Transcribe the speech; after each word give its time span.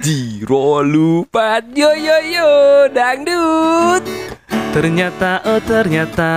Jiro 0.00 0.80
lupa 0.80 1.60
yo 1.74 1.92
yo 1.92 2.16
yo 2.24 2.50
dangdut. 2.88 4.00
Ternyata 4.72 5.44
oh 5.44 5.60
ternyata. 5.62 6.30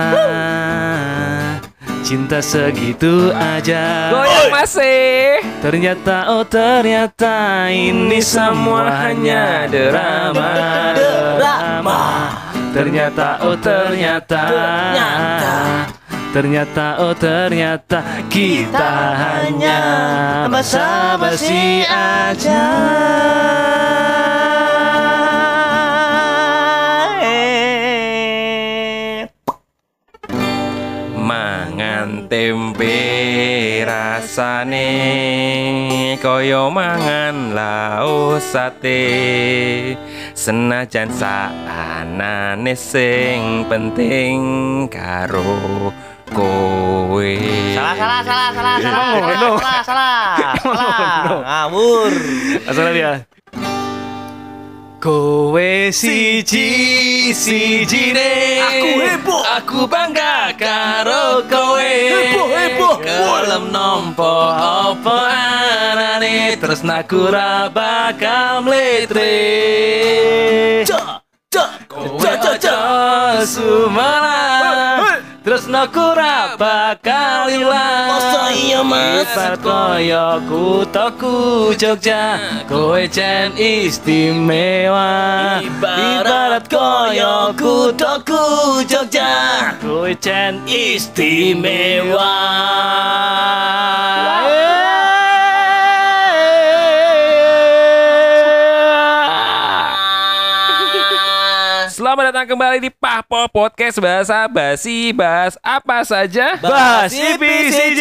Cinta 2.06 2.38
segitu 2.40 3.34
aja. 3.34 4.14
Goyang 4.14 4.48
masih. 4.52 5.42
Ternyata 5.64 6.30
oh 6.32 6.44
ternyata. 6.46 7.66
Ini 7.72 8.20
semua 8.22 8.88
hanya 9.06 9.66
drama. 9.66 10.50
Drama. 11.40 12.00
Ternyata 12.72 13.42
oh 13.42 13.56
ternyata. 13.58 14.42
Ternyata 14.48 15.97
oh 16.28 17.14
ternyata 17.16 18.04
Kita 18.28 18.92
hanya 19.16 19.80
basa-basi 20.52 21.88
aja. 21.88 22.64
Mangan 31.16 32.28
tempe 32.28 33.00
rasane 33.88 34.88
koyo 36.20 36.68
mangan 36.68 37.56
laos 37.56 38.44
sate 38.52 39.96
senajan 40.48 41.12
saanane 41.12 42.72
sing 42.72 43.68
penting 43.68 44.40
karo 44.88 45.92
kowe 46.32 47.32
Salah, 47.76 47.92
salah, 47.92 48.20
salah, 48.24 48.48
salah, 48.56 48.76
salah, 48.80 49.04
salah, 49.12 49.28
salah, 49.28 49.80
salah, 49.84 49.84
salah, 49.84 51.40
ngawur. 51.44 52.12
Asal 52.64 52.96
ya. 52.96 53.28
Kowe 54.96 55.92
siji 55.92 56.68
siji 57.36 58.16
ne 58.16 58.32
Aku 58.64 58.88
heboh. 59.04 59.42
Aku 59.52 59.80
bangga 59.84 60.56
karo 60.56 61.44
kowe 61.44 61.92
Heboh, 61.92 62.48
heboh. 62.56 62.96
Kelem 63.04 63.68
nompo 63.68 64.32
opo 64.56 65.12
anane 66.18 66.58
Terus 66.58 66.82
naku 66.82 67.30
ra 67.30 67.70
bakal 67.70 68.66
mletre 68.66 69.38
Cak, 70.82 71.22
cak, 71.50 71.70
Kowe 71.88 72.18
cak, 72.18 72.36
cak, 72.42 72.56
cak. 72.58 72.74
aja 72.74 72.78
sumalan. 73.46 75.22
Terus 75.46 75.64
naku 75.70 76.02
ra 76.12 76.58
bakal 76.58 77.48
ilang 77.48 78.10
Masa 78.10 78.52
iya, 78.52 78.82
Mas? 78.82 79.30
Ibarat 79.32 79.62
koyo 79.62 80.26
kutoku 80.44 81.36
Jogja 81.78 82.36
Kowe 82.68 83.06
jen 83.08 83.54
istimewa. 83.56 85.08
Ibarat 85.62 86.66
koyo 86.68 87.54
kutoku 87.56 88.42
Jogja 88.84 89.72
Kowe 89.80 90.12
jen 90.18 90.66
istimewa. 90.68 92.34
Selamat 102.08 102.32
datang 102.32 102.56
kembali 102.56 102.80
di 102.80 102.88
Pahpo 102.88 103.36
Podcast 103.52 104.00
Bahasa 104.00 104.48
Basi 104.48 105.12
Bahas 105.12 105.60
apa 105.60 106.00
saja? 106.08 106.56
Bahas 106.56 107.12
IPCJ 107.12 108.00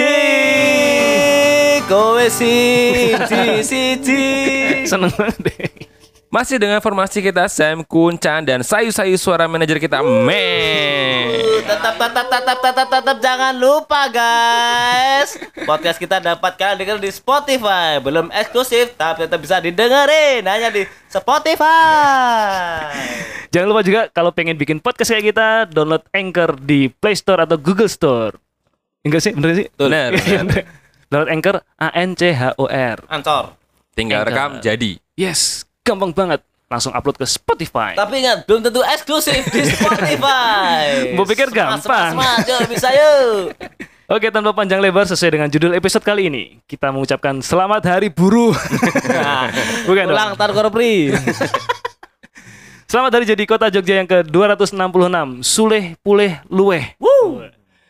Kowe 1.91 2.23
siji. 2.31 4.23
Seneng 4.95 5.11
banget 5.11 5.51
deh 5.51 5.76
Masih 6.27 6.59
dengan 6.59 6.83
formasi 6.83 7.23
kita 7.23 7.47
Sam 7.47 7.87
Kuncan 7.87 8.43
dan 8.43 8.59
sayu-sayu 8.59 9.15
suara 9.15 9.47
manajer 9.47 9.79
kita 9.79 10.03
Men 10.03 11.63
Tetap 11.63 11.95
tetap 11.95 12.27
tetap 12.27 12.57
tetap 12.59 12.87
tetap 12.91 13.17
jangan 13.23 13.55
lupa 13.55 14.11
guys. 14.11 15.39
Podcast 15.63 15.95
kita 15.95 16.19
dapat 16.19 16.59
kalian 16.59 16.83
dengar 16.83 16.97
di 16.99 17.07
Spotify. 17.15 18.03
Belum 18.03 18.27
eksklusif 18.35 18.91
tapi 18.99 19.23
tetap 19.23 19.39
bisa 19.39 19.63
didengerin. 19.63 20.43
Hanya 20.43 20.67
di 20.67 20.83
Spotify. 21.07 22.91
Jangan 23.47 23.67
lupa 23.71 23.81
juga 23.87 24.11
kalau 24.11 24.35
pengen 24.35 24.59
bikin 24.59 24.83
podcast 24.83 25.15
kayak 25.15 25.31
kita 25.31 25.47
Download 25.71 26.03
Anchor 26.11 26.59
di 26.59 26.91
Play 26.91 27.15
Store 27.15 27.47
atau 27.47 27.55
Google 27.55 27.87
Store. 27.87 28.35
Enggak 29.07 29.23
sih? 29.23 29.31
Bener 29.31 29.63
sih? 29.63 29.67
Benar, 29.79 30.11
benar. 30.11 30.67
Download 31.07 31.31
Anchor 31.31 31.55
A-N-C-H-O-R 31.79 32.97
Ancor 33.07 33.55
Tinggal 33.95 34.27
Anchor. 34.27 34.31
rekam 34.35 34.51
jadi. 34.59 34.99
Yes, 35.15 35.63
gampang 35.87 36.11
banget. 36.11 36.43
Langsung 36.67 36.91
upload 36.91 37.15
ke 37.15 37.23
Spotify. 37.23 37.95
Tapi 37.95 38.19
ingat 38.19 38.43
belum 38.43 38.59
tentu 38.59 38.83
eksklusif 38.83 39.47
di 39.47 39.63
Spotify. 39.65 40.83
Gua 41.15 41.23
pikir 41.23 41.47
Semangat, 41.47 41.79
gampang. 41.79 42.11
semangat, 42.11 42.39
semangat, 42.43 42.43
yuk 42.43 42.61
bisa 42.67 42.89
yuk. 42.99 43.55
Oke, 44.07 44.27
tanpa 44.27 44.51
panjang 44.51 44.79
lebar 44.79 45.03
sesuai 45.03 45.31
dengan 45.31 45.47
judul 45.47 45.75
episode 45.75 45.99
kali 45.99 46.31
ini 46.31 46.63
Kita 46.63 46.95
mengucapkan 46.95 47.43
Selamat 47.43 47.83
Hari 47.83 48.07
Buruh. 48.07 48.55
Nah, 49.03 49.51
Bukan. 49.87 50.05
Ulang 50.07 50.31
tar 50.35 50.51
korpri 50.51 51.11
Selamat 52.87 53.19
Hari 53.19 53.25
Jadi 53.27 53.43
Kota 53.43 53.67
Jogja 53.67 53.99
yang 53.99 54.07
ke-266 54.07 54.75
Suleh 55.43 55.99
Puleh 55.99 56.39
Luweh. 56.47 56.95
Woo. 56.99 57.43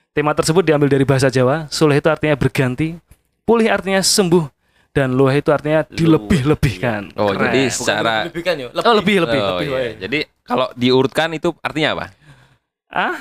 Tema 0.10 0.34
tersebut 0.34 0.66
diambil 0.66 0.90
dari 0.90 1.06
bahasa 1.06 1.30
Jawa. 1.30 1.70
Suleh 1.70 2.02
itu 2.02 2.10
artinya 2.10 2.34
berganti 2.34 2.98
Pulih 3.46 3.70
artinya 3.70 4.02
sembuh 4.02 4.50
Dan 4.98 5.14
luweh 5.14 5.38
itu 5.38 5.54
artinya 5.54 5.86
dilebih-lebihkan 5.86 7.14
Oh 7.14 7.30
Keren. 7.30 7.42
jadi 7.44 7.62
secara 7.70 8.26
Lebih 8.26 8.42
kan 8.42 8.56
yuk 8.58 8.74
Oh 8.74 8.96
lebih 8.96 9.16
lebih, 9.22 9.38
Oh, 9.38 9.50
lebih. 9.56 9.68
iya. 9.70 9.94
Jadi 10.00 10.20
kalau 10.42 10.74
diurutkan 10.74 11.30
itu 11.32 11.54
artinya 11.62 11.90
apa? 11.94 12.06
Ah? 12.90 13.14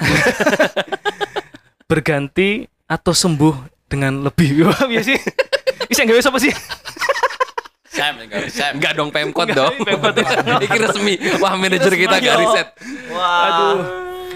Berganti 1.85 2.65
atau 2.87 3.13
sembuh 3.13 3.55
dengan 3.87 4.25
lebih 4.25 4.57
Wah, 4.67 4.89
iya 4.89 5.05
sih 5.05 5.19
Bisa 5.85 6.03
nggak 6.03 6.17
bisa 6.17 6.31
apa 6.31 6.41
sih? 6.41 6.53
Sam, 7.87 8.21
enggak, 8.21 8.49
Sam. 8.49 8.73
Enggak 8.77 8.93
dong 8.93 9.09
Pemkot 9.09 9.47
Enggak, 9.47 9.57
dong. 9.57 9.75
Pemkot. 9.81 10.15
Ini 10.61 10.77
resmi. 10.79 11.15
Wah, 11.39 11.57
manajer 11.57 11.89
kita 11.91 12.17
gak 12.19 12.37
riset. 12.37 12.69
Wah 13.09 13.41
Aduh. 13.47 13.77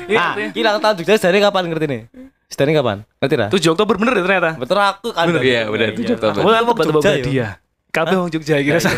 Ini 0.07 0.17
Ah, 0.17 0.33
artinya- 0.33 0.53
hilang 0.53 0.77
tahun 0.81 0.95
Jogja 0.97 1.17
dari 1.19 1.39
kapan 1.39 1.65
ngerti 1.69 1.87
nih? 1.87 2.03
Dari 2.51 2.73
kapan? 2.73 2.99
Ngerti 3.19 3.35
lah? 3.39 3.49
7 3.49 3.73
Oktober 3.73 3.95
bener 3.97 4.15
ya 4.15 4.23
ternyata 4.23 4.51
Betul 4.59 4.79
aku 4.79 5.09
kan. 5.11 5.25
Bener, 5.27 5.43
iya, 5.43 5.63
bener, 5.67 5.95
7 5.95 6.19
Oktober. 6.19 6.41
Jogja 6.41 6.61
batu 6.77 7.01
ya? 7.01 7.25
dia 7.25 7.49
Kabeh 7.91 8.17
wong 8.19 8.29
Jogja 8.29 8.55
kira 8.59 8.79
sah 8.79 8.95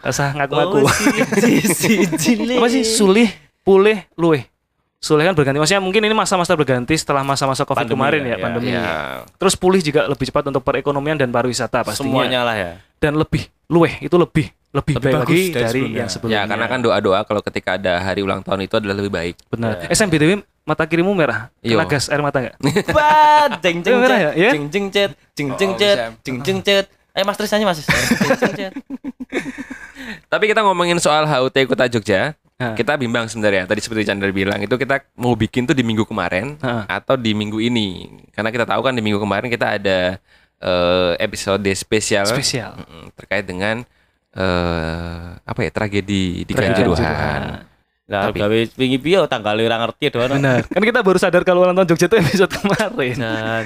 Rasa 0.00 0.32
ngaku-ngaku 0.32 0.76
Oh, 0.80 0.90
Apa 2.56 2.68
sih 2.68 2.82
sulih, 2.82 3.28
pulih, 3.60 4.04
luweh 4.16 4.48
Sulih 4.96 5.24
kan 5.24 5.32
berganti 5.32 5.56
Maksudnya 5.56 5.80
mungkin 5.80 6.02
ini 6.02 6.12
masa-masa 6.12 6.52
berganti 6.52 6.92
Setelah 6.92 7.20
masa-masa 7.20 7.64
covid 7.64 7.84
Pandemi 7.84 7.94
kemarin 7.96 8.20
ya, 8.20 8.26
ya, 8.26 8.32
ya. 8.32 8.42
pandemi 8.42 8.70
Ya. 8.70 8.84
Terus 9.36 9.54
pulih 9.56 9.80
juga 9.80 10.04
lebih 10.04 10.28
cepat 10.28 10.44
untuk 10.48 10.60
perekonomian 10.60 11.16
dan 11.16 11.28
pariwisata 11.28 11.84
pastinya 11.84 12.04
Semuanya 12.04 12.40
lah 12.44 12.56
ya. 12.56 12.72
Dan 12.96 13.16
lebih, 13.16 13.48
luweh 13.68 13.96
itu 14.00 14.16
lebih 14.16 14.52
Lebih, 14.70 15.02
Lebih 15.02 15.02
baik 15.02 15.14
bagus 15.18 15.26
lagi 15.26 15.42
dari 15.42 15.50
dari 15.50 15.66
sebelumnya. 15.82 15.98
yang 15.98 16.10
sebelumnya 16.12 16.38
Ya, 16.38 16.42
karena 16.46 16.66
kan 16.68 16.78
doa-doa 16.78 17.18
kalau 17.26 17.42
ketika 17.42 17.70
ada 17.74 17.92
hari 17.98 18.22
ulang 18.22 18.38
tahun 18.38 18.60
itu 18.64 18.74
adalah 18.78 18.94
lebih 18.94 19.10
baik. 19.10 19.34
Benar 19.50 19.82
SMBTW 19.90 20.46
mata 20.70 20.86
kirimu 20.86 21.10
merah 21.10 21.50
Iya. 21.58 21.74
Kena 21.74 21.84
gas 21.84 22.06
air 22.06 22.22
mata 22.22 22.38
nggak? 22.38 22.56
Bat, 22.96 23.50
jeng 23.58 23.78
jeng 23.82 23.96
Merah 23.98 24.14
cet, 24.14 24.22
ya? 24.22 24.30
Ya? 24.38 24.50
jeng 24.54 24.64
jeng 24.68 24.86
cet, 24.88 25.10
jeng 25.34 25.48
jeng 25.52 25.72
Oh, 25.72 25.76
cet, 25.76 25.96
bisa. 25.98 26.06
jeng 26.22 26.36
jeng 26.40 26.58
cet. 26.62 26.86
Eh 27.10 27.26
Mas 27.26 27.34
Tris 27.34 27.50
nyanyi 27.50 27.66
Mas. 27.66 27.82
Jeng 27.82 28.54
jeng. 28.54 28.72
Tapi 30.26 30.44
kita 30.46 30.62
ngomongin 30.62 30.98
soal 30.98 31.22
HUT 31.24 31.54
Kota 31.66 31.86
Jogja, 31.86 32.34
Hah. 32.56 32.74
kita 32.74 32.94
bimbang 32.94 33.26
sebenarnya. 33.26 33.66
Tadi 33.66 33.80
seperti 33.80 34.02
Chandra 34.04 34.30
bilang 34.30 34.58
itu 34.58 34.74
kita 34.74 35.02
mau 35.16 35.34
bikin 35.34 35.64
tuh 35.64 35.74
di 35.74 35.82
minggu 35.82 36.02
kemarin 36.04 36.54
Hah. 36.58 36.86
atau 36.86 37.14
di 37.14 37.30
minggu 37.30 37.58
ini. 37.58 38.06
Karena 38.30 38.48
kita 38.48 38.62
tahu 38.64 38.80
kan 38.80 38.94
di 38.94 39.02
minggu 39.02 39.18
kemarin 39.18 39.46
kita 39.46 39.76
ada 39.76 40.18
eh, 40.60 41.12
episode 41.18 41.66
spesial 41.72 42.26
Spesial 42.26 42.78
Mm, 42.78 43.06
terkait 43.14 43.42
dengan 43.42 43.82
eh 44.30 45.26
apa 45.40 45.60
ya 45.60 45.70
tragedi 45.70 46.46
di 46.46 46.52
Kanjuruhan. 46.54 47.66
Lah 48.10 48.26
Tapi- 48.26 48.42
gawe 48.42 48.58
wingi 48.74 48.98
piye 48.98 49.22
tanggal 49.30 49.54
ora 49.54 49.76
ngerti 49.86 50.10
doang. 50.10 50.34
Benar 50.34 50.66
Kan 50.66 50.82
kita 50.82 50.98
baru 51.00 51.14
sadar 51.16 51.46
kalau 51.46 51.62
ulang 51.62 51.78
tahun 51.78 51.94
Jogja 51.94 52.10
itu 52.10 52.16
episode 52.18 52.50
kemarin 52.50 53.14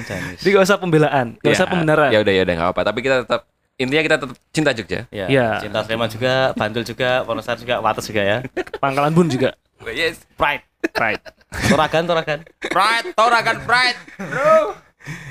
jan. 0.05 0.21
Jadi 0.37 0.49
gak 0.53 0.63
usah 0.63 0.77
pembelaan 0.77 1.27
Gak 1.41 1.51
usah 1.51 1.65
pembenaran 1.65 2.13
Ya 2.13 2.21
udah 2.21 2.29
ya 2.29 2.41
udah 2.45 2.53
nggak 2.53 2.69
apa. 2.71 2.81
Tapi 2.85 2.99
kita 3.01 3.15
tetap 3.25 3.41
intinya 3.75 4.03
kita 4.05 4.15
tetap 4.21 4.37
cinta 4.53 4.69
Jogja. 4.71 4.99
Ya, 5.09 5.25
Ya. 5.27 5.47
Cinta 5.57 5.81
Sleman 5.81 6.07
juga, 6.07 6.53
Bantul 6.53 6.85
juga, 6.85 7.25
Wonosari 7.25 7.59
juga, 7.59 7.81
Wates 7.81 8.05
juga 8.05 8.21
ya. 8.21 8.37
Pangkalan 8.77 9.11
Bun 9.11 9.27
juga 9.27 9.57
Yes. 9.83 10.21
Pride. 10.37 10.61
Right 10.93 11.21
Toragan, 11.65 12.05
Toragan. 12.05 12.39
Pride, 12.61 13.17
torakan 13.17 13.57
pride. 13.65 13.97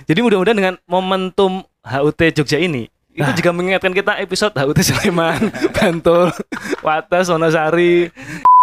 Jadi 0.05 0.21
mudah-mudahan 0.21 0.57
dengan 0.57 0.75
momentum 0.85 1.63
HUT 1.81 2.21
Jogja 2.35 2.59
ini 2.59 2.91
itu 3.15 3.31
juga 3.37 3.55
mengingatkan 3.55 3.95
kita 3.95 4.19
episode 4.19 4.51
HUT 4.53 4.75
Sleman, 4.77 5.47
Bantul, 5.77 6.35
Wates, 6.83 7.31
Wonosari, 7.31 8.11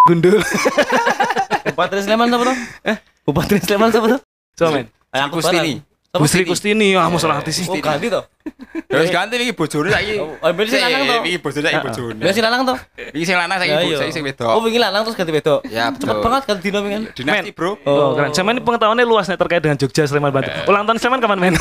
Gundul. 0.08 0.42
Bupati 1.72 2.02
Sleman 2.02 2.28
siapa 2.34 2.44
tuh? 2.50 2.58
Eh, 2.86 2.98
Bupati 3.22 3.56
Sleman 3.62 3.90
siapa 3.94 4.08
tuh? 4.18 4.20
Men, 4.74 4.86
Ayang 5.14 5.30
Kustini. 5.30 5.74
Siapa 5.78 5.92
Bu 6.12 6.28
Sri 6.28 6.44
Siti? 6.44 6.52
Kustini, 6.52 6.92
ah 7.00 7.08
masalah 7.08 7.40
artis 7.40 7.64
sih. 7.64 7.66
Oh, 7.72 7.80
ganti 7.80 8.12
toh. 8.12 8.28
Terus 8.92 9.08
ganti 9.16 9.40
iki 9.40 9.56
bojone 9.56 9.96
saiki. 9.96 10.20
Oh, 10.20 10.36
ambil 10.44 10.68
sing 10.68 10.84
lanang 10.84 11.08
toh. 11.08 11.20
Iki 11.24 11.38
bojone 11.40 11.64
saiki 11.64 11.80
bojone. 11.88 12.20
Biasa 12.20 12.36
sing 12.36 12.44
lanang 12.44 12.62
toh. 12.68 12.78
Iki 13.16 13.24
sing 13.24 13.38
lanang 13.40 13.58
saiki 13.64 13.72
ibu, 13.72 13.88
iya. 13.88 13.98
saiki 14.04 14.14
sing 14.20 14.24
wedok. 14.28 14.52
Oh, 14.52 14.60
wingi 14.60 14.76
lanang 14.84 15.08
terus 15.08 15.16
ganti 15.16 15.32
wedok. 15.32 15.64
Ya, 15.72 15.88
Cepet 15.96 16.20
banget 16.20 16.42
ganti 16.52 16.62
dino 16.68 16.84
kan. 16.84 17.04
Dinasti, 17.16 17.52
Bro. 17.56 17.80
Oh, 17.88 18.12
keren. 18.20 18.36
Sama 18.36 18.52
ini 18.52 18.60
pengetahuannya 18.60 19.08
luas 19.08 19.32
nih 19.32 19.40
terkait 19.40 19.64
dengan 19.64 19.80
Jogja 19.80 20.04
Sleman 20.04 20.36
Bantul. 20.36 20.52
Ulang 20.68 20.84
tahun 20.84 20.98
Sleman 21.00 21.20
kapan 21.24 21.40
men? 21.40 21.56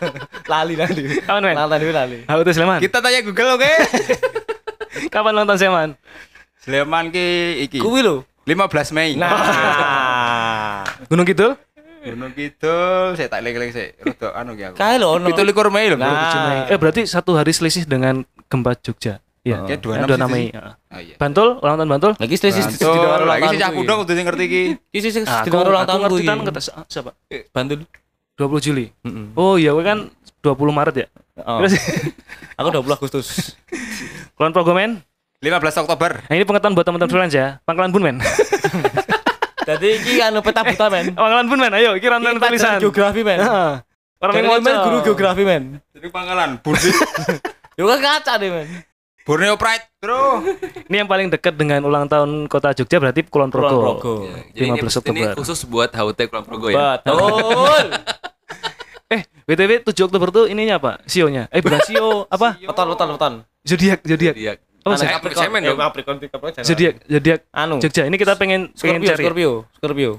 Lali 0.52 0.74
lali. 0.76 1.04
kapan 1.24 1.40
men? 1.40 1.56
Dhewe 1.56 1.92
lali. 1.96 2.18
HUT 2.28 2.48
Sleman. 2.52 2.78
Kita 2.84 3.00
tanya 3.00 3.24
Google 3.24 3.56
oke. 3.56 3.72
Kapan 5.16 5.32
ulang 5.32 5.48
tahun 5.48 5.58
Sleman? 5.64 5.88
Sleman 6.64 7.12
ki 7.12 7.26
iki. 7.60 7.78
Kuwi 7.78 8.00
lho. 8.00 8.24
15 8.44 8.96
Mei. 8.96 9.16
Nah. 9.16 9.32
Gunung 11.12 11.24
Kidul? 11.24 11.56
Gunung 12.00 12.32
Kidul, 12.32 13.16
saya 13.16 13.28
tak 13.28 13.40
lek-lek 13.40 13.72
sik. 13.72 13.88
Rada 14.00 14.28
anu 14.34 14.52
ki 14.52 14.72
aku. 14.72 14.74
Kae 14.76 14.96
lho 14.96 15.08
ono. 15.12 15.28
17 15.28 15.44
Mei 15.68 15.86
lho. 15.92 15.96
Nah. 15.96 16.68
Eh 16.68 16.76
berarti 16.76 17.04
satu 17.04 17.36
hari 17.36 17.52
selisih 17.52 17.84
dengan 17.84 18.24
gempa 18.48 18.72
Jogja. 18.76 19.20
Iya. 19.44 19.60
Kayak 19.68 19.76
Eh, 19.76 20.08
26 20.08 20.08
26 20.08 20.16
sih. 20.16 20.32
Mei. 20.32 20.44
Heeh. 20.48 20.72
Oh 20.88 21.00
iya. 21.00 21.14
Bantul, 21.20 21.48
ulang 21.60 21.76
tahun 21.76 21.90
Bantul. 21.92 22.12
Lagi 22.16 22.34
sih 22.34 22.48
sih 22.48 22.64
Bantul, 22.64 23.28
lagi 23.28 23.44
sih 23.50 23.60
budok 23.76 23.96
kudu 24.00 24.12
sing 24.16 24.24
ngerti 24.24 24.44
iki. 24.48 24.62
Iki 24.88 24.98
sih 25.04 25.22
Ah, 25.28 25.44
dino 25.44 25.60
ulang 25.62 25.84
tahun 25.84 26.00
ngerti 26.02 26.16
kuwi. 26.16 26.28
kan 26.28 26.38
kata 26.48 26.60
siapa? 26.88 27.10
Bantul. 27.52 27.84
20 28.34 28.64
Juli. 28.64 28.86
Heeh. 29.04 29.26
Oh 29.36 29.54
iya, 29.54 29.70
gue 29.70 29.84
kan 29.84 30.08
20 30.40 30.48
Maret 30.72 30.96
ya. 30.96 31.06
Oh. 31.44 31.60
Terus 31.60 31.76
Aku 32.56 32.68
20 32.72 32.88
Agustus. 32.90 33.52
Kulon 34.32 34.50
Progo 34.50 34.72
men. 34.72 35.04
15 35.44 35.84
Oktober. 35.84 36.24
Nah 36.24 36.34
ini 36.34 36.44
pengetahuan 36.48 36.72
buat 36.72 36.86
teman-teman 36.88 37.10
freelance 37.12 37.36
ya. 37.36 37.60
Pangkalan 37.68 37.92
Bun 37.92 38.00
men. 38.00 38.16
Jadi 39.68 39.88
iki 39.96 40.20
anu 40.20 40.40
peta 40.40 40.64
buta 40.64 40.88
men. 40.88 41.12
Pangkalan 41.12 41.46
Bun 41.46 41.60
men. 41.60 41.72
Ayo, 41.72 41.92
Iki 41.96 42.06
pelajaran 42.08 42.40
tulisan. 42.40 42.80
geografi 42.80 43.20
men. 43.20 43.38
Heeh. 43.40 43.72
Orang 44.24 44.34
yang 44.34 44.64
men 44.64 44.76
guru 44.80 44.98
geografi 45.04 45.42
men. 45.44 45.62
Jadi 45.92 46.08
pangkalan 46.08 46.56
Bursi. 46.64 46.88
Yo 47.78 47.84
kan 47.84 48.00
kaca 48.00 48.40
deh 48.40 48.48
men. 48.48 48.68
Borneo 49.24 49.56
Pride, 49.56 49.88
Bro. 50.00 50.44
Ini 50.92 50.96
yang 51.00 51.08
paling 51.08 51.32
dekat 51.32 51.56
dengan 51.56 51.80
ulang 51.80 52.04
tahun 52.04 52.44
kota 52.44 52.76
Jogja 52.76 53.00
berarti 53.00 53.24
Kulon 53.24 53.48
Progo. 53.48 53.68
Kulon 53.72 53.80
Progo. 53.96 54.14
Ini, 54.52 54.68
15 54.76 54.84
ini 54.84 54.84
Oktober. 55.24 55.32
khusus 55.40 55.64
buat 55.64 55.88
HUT 55.88 56.20
Kulon 56.28 56.44
Progo 56.44 56.68
ya. 56.68 57.00
Betul. 57.00 57.84
Eh, 59.08 59.24
BTW 59.44 59.80
7 59.80 60.08
Oktober 60.08 60.28
tuh 60.28 60.44
ininya 60.44 60.76
apa? 60.76 60.92
Sionya. 61.08 61.48
Eh 61.48 61.64
bukan 61.64 61.80
Sio, 61.88 62.28
apa? 62.28 62.60
Weton 62.60 62.86
weton 62.92 63.08
weton. 63.16 63.34
Zodiak, 63.64 64.04
zodiak. 64.04 64.34
Dia 64.36 64.54
Oh, 64.84 64.92
zodiak. 64.92 65.16
Capricorn. 65.16 65.44
Semen 65.44 65.60
Eh, 65.60 65.66
dong. 65.66 65.78
Capricorn, 65.78 66.16
Capricorn. 66.20 66.52
Zodiak, 66.60 66.94
zodiak 67.02 67.40
Anu. 67.50 67.76
Jogja. 67.80 68.02
Ini 68.04 68.16
kita 68.16 68.36
pengen 68.36 68.68
pengen 68.70 69.00
Scorpio, 69.00 69.08
cari. 69.08 69.22
Scorpio, 69.22 69.50
Scorpio. 69.72 70.10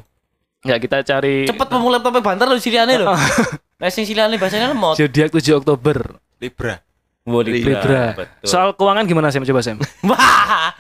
Ya, 0.65 0.75
kita 0.81 0.97
cari 1.01 1.45
Cepet 1.45 1.67
pemulai 1.69 2.01
laptopnya 2.01 2.25
banter 2.25 2.49
lho 2.49 2.57
siliane 2.57 2.97
lho. 2.97 3.13
Lah 3.81 3.89
sing 3.89 4.01
siliane 4.03 4.33
bahasanya 4.35 4.73
lemot. 4.73 4.97
zodiak 4.97 5.29
7 5.29 5.53
Oktober. 5.55 6.17
Libra. 6.41 6.81
Oh, 7.21 7.41
Libra. 7.41 8.13
Betul. 8.13 8.45
Soal 8.45 8.73
keuangan 8.73 9.05
gimana 9.05 9.29
Sam? 9.29 9.41
Coba 9.43 9.61
Sam. 9.61 9.77
Wah. 10.09 10.73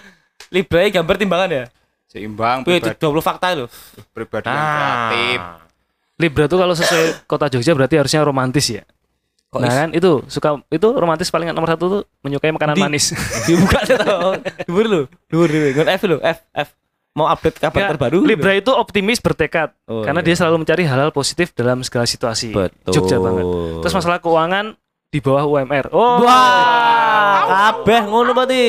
Libra 0.49 0.81
ini 0.81 0.89
gambar 0.89 1.15
timbangan 1.15 1.49
ya? 1.51 1.63
Seimbang, 2.05 2.63
Wih, 2.63 2.79
pribadi, 2.79 2.97
20 2.97 3.21
fakta 3.21 3.53
lho. 3.53 3.65
pribadi 4.09 4.47
yang 4.47 4.57
kreatif. 4.57 5.39
Libra 6.15 6.45
tuh 6.47 6.57
kalau 6.57 6.71
sesuai 6.71 7.27
kota 7.27 7.45
Jogja 7.49 7.75
berarti 7.75 7.99
harusnya 7.99 8.23
romantis 8.23 8.65
ya. 8.71 8.81
Kok 9.55 9.63
nah 9.63 9.71
kan 9.71 9.89
itu 9.89 10.19
suka 10.27 10.59
itu 10.67 10.87
romantis 10.91 11.31
paling 11.31 11.47
nomor 11.49 11.71
satu 11.71 11.85
tuh 11.87 12.01
menyukai 12.19 12.51
makanan 12.51 12.75
Di- 12.75 12.83
manis. 12.83 13.15
Dibuka 13.47 13.79
tau. 13.87 14.35
Dhuwur 14.67 14.85
lho. 14.85 15.01
Dhuwur 15.25 15.47
dhewe. 15.47 15.71
Ngon 15.71 15.87
F 15.89 16.01
lho, 16.03 16.17
F 16.19 16.39
F. 16.51 16.69
Mau 17.15 17.25
update 17.25 17.55
kabar 17.57 17.79
Ya, 17.79 17.87
terbaru? 17.89 18.19
Libra 18.21 18.51
itu 18.51 18.67
optimis 18.69 19.23
bertekad 19.23 19.71
Oh, 19.87 20.03
karena 20.03 20.19
iya. 20.19 20.27
dia 20.27 20.35
selalu 20.35 20.61
mencari 20.61 20.83
hal-hal 20.83 21.09
positif 21.09 21.55
dalam 21.55 21.79
segala 21.79 22.03
situasi. 22.03 22.51
Betul. 22.51 22.91
Jogja 22.91 23.15
banget. 23.17 23.45
Terus 23.79 23.95
masalah 23.95 24.19
keuangan 24.19 24.75
di 25.07 25.23
bawah 25.23 25.47
UMR. 25.47 25.87
Oh, 25.89 26.19
Wah, 26.19 27.39
kabeh 27.71 28.03
ngono 28.03 28.35
berarti. 28.35 28.63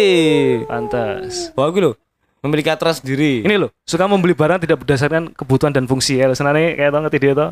pantas. 0.62 1.50
Wah, 1.53 1.67
gue 1.69 1.82
lho. 1.82 1.93
Memiliki 2.39 2.71
aturan 2.71 2.94
sendiri. 2.94 3.43
Ini 3.43 3.59
loh, 3.59 3.75
suka 3.82 4.06
membeli 4.06 4.31
barang 4.31 4.62
tidak 4.62 4.79
berdasarkan 4.79 5.35
kebutuhan 5.35 5.75
dan 5.75 5.91
fungsi 5.91 6.23
ya. 6.23 6.31
Senane 6.31 6.79
kayak 6.79 6.94
tau 6.94 7.03
ngerti 7.03 7.19
dia 7.19 7.32
tuh. 7.35 7.50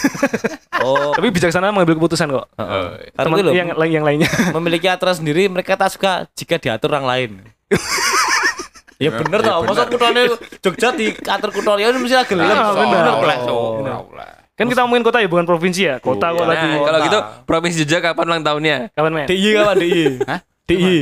Oh, 0.80 1.12
Tapi 1.12 1.28
bijaksana 1.28 1.76
mengambil 1.76 2.00
keputusan 2.00 2.32
kok. 2.32 2.48
Karena 2.56 3.12
Teman 3.12 3.52
yang 3.52 3.68
lain 3.76 3.92
yang 4.00 4.04
lainnya. 4.04 4.28
memiliki 4.56 4.88
aturan 4.88 5.12
sendiri, 5.12 5.44
mereka 5.44 5.76
tak 5.76 5.92
suka 5.92 6.24
jika 6.32 6.56
diatur 6.56 6.96
orang 6.96 7.04
lain. 7.04 7.30
ya 9.02 9.12
bener 9.12 9.44
tau, 9.44 9.60
masa 9.64 9.84
kutone 9.84 10.40
Jogja 10.64 10.96
diatur 10.96 11.52
kutone 11.52 11.84
ini 11.84 11.98
mesti 12.00 12.16
gelem. 12.24 12.48
Ah, 12.48 12.72
bener. 12.72 13.12
Ora. 13.52 14.26
Kan 14.56 14.68
kita 14.68 14.84
ngomongin 14.84 15.04
kota 15.04 15.20
ya 15.20 15.28
bukan 15.28 15.44
provinsi 15.44 15.80
ya. 15.84 15.94
Kota 16.00 16.32
kok 16.32 16.44
Nah, 16.44 16.52
lagi. 16.52 16.68
kalau 16.80 16.98
gitu 17.04 17.18
Provinsi 17.48 17.76
Jogja 17.84 18.00
kapan 18.00 18.24
ulang 18.28 18.44
tahunnya? 18.44 18.76
Kapan 18.92 19.12
men? 19.12 19.26
DIY 19.28 19.50
kapan 19.56 19.76
DIY? 19.80 20.04
Hah? 20.28 20.40
DIY. 20.68 21.00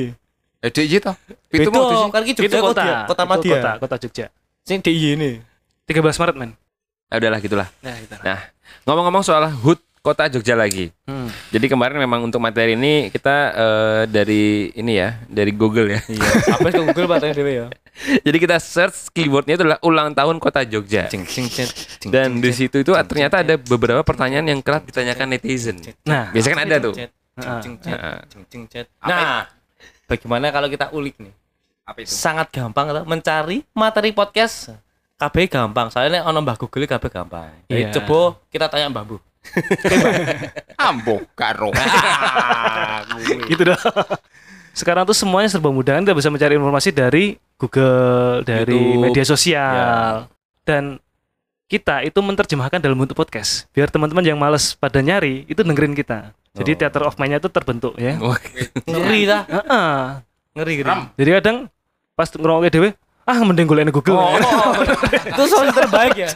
Eh, 0.58 0.70
DIY 0.74 0.96
toh. 1.02 1.14
Itu 1.50 1.70
mau 1.70 2.06
kan 2.10 2.22
Jogja 2.22 2.58
kota. 2.58 2.82
kota, 3.06 3.22
Madia. 3.26 3.54
Kota, 3.58 3.70
kota 3.82 3.94
Jogja. 4.02 4.26
Sing 4.62 4.78
DIY 4.78 5.06
ini. 5.18 5.30
13 5.86 6.02
Maret 6.02 6.34
men. 6.34 6.50
Ya 7.10 7.14
udahlah 7.18 7.38
gitulah. 7.42 7.68
Nah, 7.82 7.94
gitu. 7.98 8.14
Nah, 8.20 8.38
ngomong-ngomong 8.88 9.20
soal 9.20 9.44
HUT 9.52 9.76
Kota 10.00 10.24
Jogja 10.32 10.56
lagi. 10.56 10.88
Hmm. 11.04 11.28
Jadi 11.52 11.68
kemarin 11.68 12.00
memang 12.00 12.24
untuk 12.24 12.40
materi 12.40 12.72
ini 12.72 13.12
kita 13.12 13.36
eh, 13.52 14.02
dari 14.08 14.72
ini 14.72 14.96
ya, 14.96 15.20
dari 15.28 15.52
Google 15.52 15.92
ya. 15.92 16.00
Iya. 16.08 16.30
Apa 16.56 16.72
sih 16.72 16.80
Google 16.80 17.04
batanya 17.04 17.34
dhewe 17.36 17.52
ya? 17.52 17.66
Jadi 18.24 18.36
kita 18.40 18.56
search 18.56 19.12
keywordnya 19.12 19.60
itu 19.60 19.68
adalah 19.68 19.80
ulang 19.84 20.16
tahun 20.16 20.40
Kota 20.40 20.64
Jogja. 20.64 21.12
Cing 21.12 21.28
cing 21.28 21.52
cing. 21.52 21.68
cing, 21.68 22.08
Dan 22.08 22.40
di 22.40 22.48
situ 22.56 22.80
itu 22.80 22.96
ternyata 23.04 23.44
ada 23.44 23.60
beberapa 23.60 24.00
pertanyaan 24.00 24.48
yang 24.48 24.64
kerap 24.64 24.88
ditanyakan 24.88 25.36
netizen. 25.36 25.76
Nah, 26.08 26.32
Biasanya 26.32 26.54
kan 26.56 26.64
ada 26.64 26.76
tuh. 26.80 26.94
Ah. 27.38 27.60
Ah. 27.92 28.18
Nah, 29.04 29.38
bagaimana 30.08 30.48
kalau 30.48 30.72
kita 30.72 30.88
ulik 30.96 31.20
nih? 31.20 31.34
Apa 31.84 31.98
itu? 32.00 32.08
Sangat 32.08 32.48
gampang 32.48 32.88
loh 32.88 33.04
mencari 33.04 33.60
materi 33.76 34.16
podcast. 34.16 34.72
KB 35.18 35.50
gampang, 35.50 35.90
soalnya 35.90 36.22
ono 36.22 36.38
Mbah 36.38 36.54
Google 36.54 36.86
KB 36.86 37.04
gampang. 37.10 37.50
Jadi 37.66 37.82
Iya. 37.82 37.90
coba 37.98 38.38
kita 38.48 38.70
tanya 38.70 38.86
Mbah 38.88 39.04
Bu. 39.04 39.16
Ambo 40.78 41.24
karo. 41.34 41.74
gitu 43.50 43.62
dah. 43.64 43.78
Sekarang 44.70 45.02
tuh 45.02 45.16
semuanya 45.16 45.50
serba 45.50 45.68
mudah 45.68 45.98
kan 45.98 46.06
kita 46.06 46.14
bisa 46.14 46.30
mencari 46.30 46.54
informasi 46.54 46.94
dari 46.94 47.24
Google, 47.56 48.46
dari 48.46 48.70
YouTube. 48.70 49.02
media 49.02 49.24
sosial. 49.26 50.30
Dan 50.62 51.02
kita 51.66 52.00
itu 52.00 52.16
menerjemahkan 52.16 52.78
dalam 52.78 52.94
bentuk 52.94 53.18
podcast. 53.18 53.66
Biar 53.74 53.90
teman-teman 53.90 54.22
yang 54.22 54.38
males 54.38 54.72
pada 54.72 55.02
nyari 55.02 55.42
itu 55.44 55.60
dengerin 55.60 55.92
kita. 55.92 56.30
Jadi 56.54 56.70
Oh. 56.72 56.78
theater 56.78 57.02
of 57.04 57.18
mind-nya 57.18 57.38
itu 57.38 57.50
terbentuk 57.50 57.98
ya. 57.98 58.16
Ngeri 58.86 59.20
dah, 59.26 59.42
Heeh. 59.46 59.94
ngeri 60.54 60.72
ngeri. 60.78 60.94
Jadi 61.16 61.30
kadang 61.42 61.56
pas 62.14 62.28
ngerokoknya 62.28 62.70
dewe, 62.70 62.88
ah 63.28 63.38
mending 63.44 63.68
golek 63.68 63.92
Google. 63.92 64.16
Oh, 64.16 64.32
itu 64.32 65.42
solusi 65.44 65.76
terbaik 65.84 66.16
ya. 66.16 66.30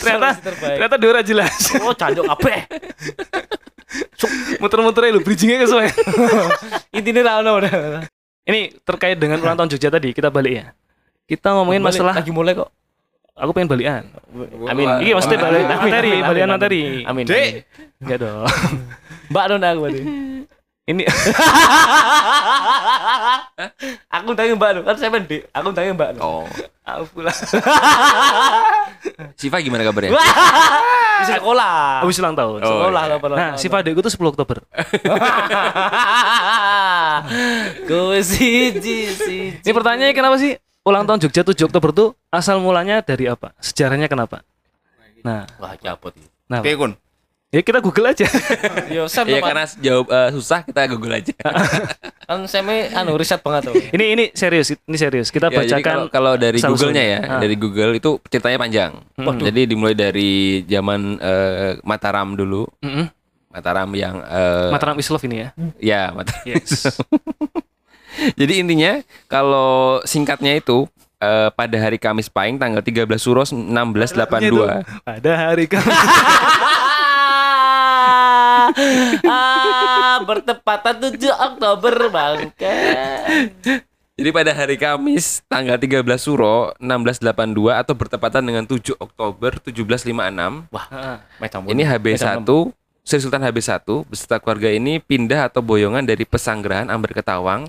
ternyata 0.00 0.28
terbaik. 0.40 0.76
ternyata 0.80 0.96
dia 0.96 1.08
ora 1.12 1.20
jelas. 1.20 1.52
Oh, 1.84 1.92
jancuk 1.92 2.24
kabeh. 2.24 2.64
Muter-muter 4.56 5.12
lu 5.12 5.20
bridgingnya 5.20 5.60
ke 5.60 5.66
soalnya. 5.68 5.92
Intine 6.96 7.20
ra 7.20 7.44
ono 7.44 7.60
udah. 7.60 8.08
Ini 8.48 8.80
terkait 8.82 9.20
dengan 9.20 9.38
ulang 9.44 9.54
tahun 9.54 9.68
Jogja 9.76 9.92
tadi, 9.92 10.16
kita 10.16 10.32
balik 10.32 10.52
ya. 10.56 10.66
Kita 11.28 11.52
ngomongin 11.54 11.84
Balik, 11.84 12.00
masalah 12.00 12.14
lagi 12.16 12.32
mulai 12.34 12.56
kok. 12.56 12.72
aku 13.32 13.50
pengen 13.52 13.68
balikan. 13.70 14.02
Amin. 14.68 14.88
Ini 15.04 15.10
maksudnya 15.12 15.38
balik 15.40 15.64
materi, 15.68 16.12
balikan 16.20 16.50
materi. 16.50 16.82
Amin. 17.04 17.24
Dek. 17.28 17.68
Enggak 18.02 18.18
dong. 18.24 18.44
Mbak 19.30 19.44
Nona 19.52 19.68
aku 19.72 19.80
tadi. 19.88 20.00
Ini 20.82 21.06
aku 24.18 24.34
tanya 24.34 24.52
Mbak 24.58 24.82
kan 24.82 24.96
saya 24.98 25.14
pendek. 25.14 25.46
Aku 25.54 25.70
tanya 25.70 25.94
Mbak 25.94 26.18
oh. 26.18 26.42
aku 26.82 27.04
pula. 27.14 27.30
Siva 29.38 29.62
gimana 29.62 29.86
kabarnya? 29.86 30.10
Di 31.22 31.24
sekolah. 31.38 32.02
Habis 32.02 32.18
ulang 32.18 32.34
tahun. 32.34 32.58
Oh, 32.66 32.70
Sekolah 32.82 33.02
iya. 33.06 33.16
Nah, 33.22 33.54
si 33.54 33.70
adekku 33.70 34.02
tuh 34.02 34.10
10 34.10 34.34
Oktober. 34.34 34.58
Gue 37.86 38.18
siji 38.26 39.14
siji. 39.14 39.62
Ini 39.62 39.70
pertanyaannya 39.70 40.18
kenapa 40.18 40.34
sih 40.42 40.58
ulang 40.82 41.06
tahun 41.06 41.22
Jogja 41.22 41.46
7 41.46 41.62
Oktober 41.70 41.94
tuh 41.94 42.08
asal 42.34 42.58
mulanya 42.58 43.06
dari 43.06 43.30
apa? 43.30 43.54
Sejarahnya 43.62 44.10
kenapa? 44.10 44.42
Nah, 45.22 45.46
Wah, 45.62 45.78
capot. 45.78 46.10
nah 46.50 46.58
Piye 46.58 46.74
kun? 46.74 46.98
Ya 47.52 47.60
kita 47.60 47.78
Google 47.78 48.08
aja. 48.08 48.24
Yo, 48.88 49.04
Sam 49.06 49.28
Pak. 49.28 49.44
karena 49.44 49.64
jawab 49.76 50.06
eh, 50.08 50.30
susah 50.32 50.64
kita 50.64 50.88
Google 50.88 51.14
aja. 51.14 51.36
kan 52.26 52.40
Sam 52.46 52.64
anu 52.66 53.12
riset 53.14 53.38
banget 53.38 53.68
tuh. 53.68 53.74
ini 53.92 54.04
ini 54.10 54.24
serius, 54.32 54.72
ini 54.72 54.96
serius. 54.96 55.28
Kita 55.28 55.46
Ya, 55.46 55.60
bacakan 55.60 55.84
kalau, 55.84 56.04
kalau 56.08 56.32
dari. 56.34 56.58
Google-nya 56.58 57.04
ya, 57.04 57.18
Ah. 57.22 57.38
dari 57.38 57.54
Google 57.54 57.92
itu 57.92 58.16
ceritanya 58.26 58.56
panjang. 58.56 58.92
Jadi 59.38 59.68
dimulai 59.68 59.92
dari 59.92 60.32
zaman 60.64 61.20
eh, 61.20 61.76
Mataram 61.82 62.32
dulu, 62.32 62.64
Mm-mm. 62.80 63.06
Mataram 63.48 63.92
yang 63.92 64.16
eh, 64.18 64.72
Mataram 64.72 64.96
is 64.96 65.12
love 65.12 65.22
ini 65.22 65.44
ya. 65.44 65.48
ya 65.76 66.02
Mataram. 66.10 66.40
Yes. 66.48 66.88
Jadi 68.40 68.60
intinya 68.60 69.00
kalau 69.24 70.00
singkatnya 70.04 70.56
itu 70.56 70.88
eh, 71.18 71.48
pada 71.50 71.76
hari 71.76 71.96
Kamis 71.96 72.28
Pahing 72.28 72.56
tanggal 72.56 72.80
13 72.80 73.04
Suros 73.16 73.52
1682. 73.52 75.04
Pada 75.04 75.32
hari 75.36 75.64
kamu. 75.68 75.84
ah, 79.28 80.22
bertepatan 80.24 80.94
7 80.98 81.18
Oktober 81.30 81.94
bangke. 82.08 82.76
Jadi 84.12 84.28
pada 84.28 84.52
hari 84.52 84.76
Kamis 84.76 85.40
tanggal 85.48 85.80
13 85.80 86.04
Suro 86.20 86.76
1682 86.76 87.80
atau 87.80 87.94
bertepatan 87.96 88.44
dengan 88.44 88.64
7 88.68 88.94
Oktober 89.00 89.56
1756 89.64 90.68
Wah, 90.68 90.86
Ini 91.64 91.82
HB1 91.96 92.44
Sri 93.02 93.18
Sultan 93.18 93.42
HB1 93.42 93.82
beserta 94.06 94.36
keluarga 94.38 94.70
ini 94.70 95.02
pindah 95.02 95.50
atau 95.50 95.58
boyongan 95.64 96.06
dari 96.06 96.22
pesanggerahan 96.22 96.92
Amber 96.92 97.16
Ketawang 97.16 97.66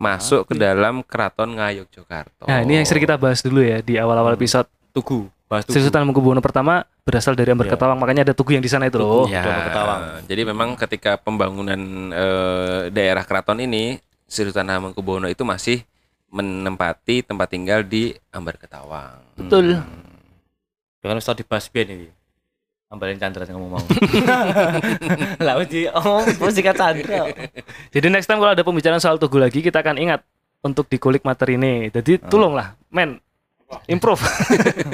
masuk 0.00 0.50
ke 0.50 0.54
dalam 0.58 1.04
keraton 1.06 1.54
Ngayogyakarta. 1.54 2.48
Nah, 2.50 2.58
ini 2.66 2.82
yang 2.82 2.86
sering 2.88 3.06
kita 3.06 3.14
bahas 3.14 3.38
dulu 3.38 3.62
ya 3.62 3.78
di 3.84 4.00
awal-awal 4.00 4.34
episode. 4.34 4.66
Tugu. 4.90 5.30
Bahas 5.52 5.68
Sri 5.68 5.84
Sultan 5.84 6.08
Hamengkubuwono 6.08 6.40
pertama 6.40 6.88
berasal 7.04 7.36
dari 7.36 7.52
Amber 7.52 7.68
Iya. 7.68 7.76
Ketawang, 7.76 8.00
makanya 8.00 8.24
ada 8.24 8.32
tugu 8.32 8.56
yang 8.56 8.64
di 8.64 8.72
sana 8.72 8.88
itu 8.88 8.96
loh. 8.96 9.28
Ya, 9.28 9.44
Ketawang. 9.68 10.24
Jadi 10.24 10.42
memang 10.48 10.68
ketika 10.80 11.20
pembangunan 11.20 11.76
eh, 12.08 12.88
daerah 12.88 13.20
keraton 13.28 13.60
ini 13.60 14.00
Sri 14.24 14.48
Sultan 14.48 14.72
Hamengkubuwono 14.72 15.28
itu 15.28 15.44
masih 15.44 15.84
menempati 16.32 17.20
tempat 17.20 17.52
tinggal 17.52 17.84
di 17.84 18.16
Amber 18.32 18.56
Ketawang. 18.56 19.20
Betul. 19.36 19.76
Dengan 21.04 21.20
ustad 21.20 21.36
dibahas 21.36 21.68
biyen 21.68 22.00
iki. 22.00 22.08
Ambalin 22.88 23.20
Chandra 23.20 23.44
yang 23.44 23.60
ngomong 23.60 23.76
mau. 23.76 23.84
Lah 25.48 25.60
uji 25.60 25.88
oh 25.92 26.24
musika 26.40 26.72
Chandra. 26.72 27.28
Jadi 27.92 28.06
next 28.08 28.24
time 28.24 28.40
kalau 28.40 28.56
ada 28.56 28.64
pembicaraan 28.64 29.00
soal 29.04 29.20
tugu 29.20 29.36
lagi, 29.36 29.60
kita 29.60 29.84
akan 29.84 30.00
ingat 30.00 30.24
untuk 30.64 30.88
dikulik 30.88 31.24
materi 31.28 31.60
ini. 31.60 31.88
Jadi 31.92 32.20
tolonglah, 32.20 32.76
men, 32.88 33.20
improve. 33.86 34.20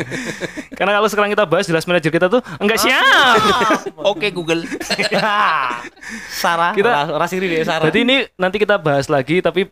Karena 0.79 0.95
kalau 0.95 1.09
sekarang 1.09 1.31
kita 1.31 1.45
bahas 1.45 1.65
jelas 1.65 1.85
manajer 1.85 2.09
kita 2.09 2.27
tuh 2.27 2.41
enggak 2.57 2.79
siap. 2.79 3.39
Oke 4.11 4.31
Google. 4.31 4.63
Sarah, 6.31 6.73
Kita- 6.73 7.15
rasiri 7.15 7.47
deh 7.49 7.63
Sarah. 7.63 7.87
Jadi 7.87 7.99
ini 8.03 8.17
nanti 8.35 8.57
kita 8.57 8.77
bahas 8.77 9.07
lagi 9.07 9.39
tapi 9.39 9.67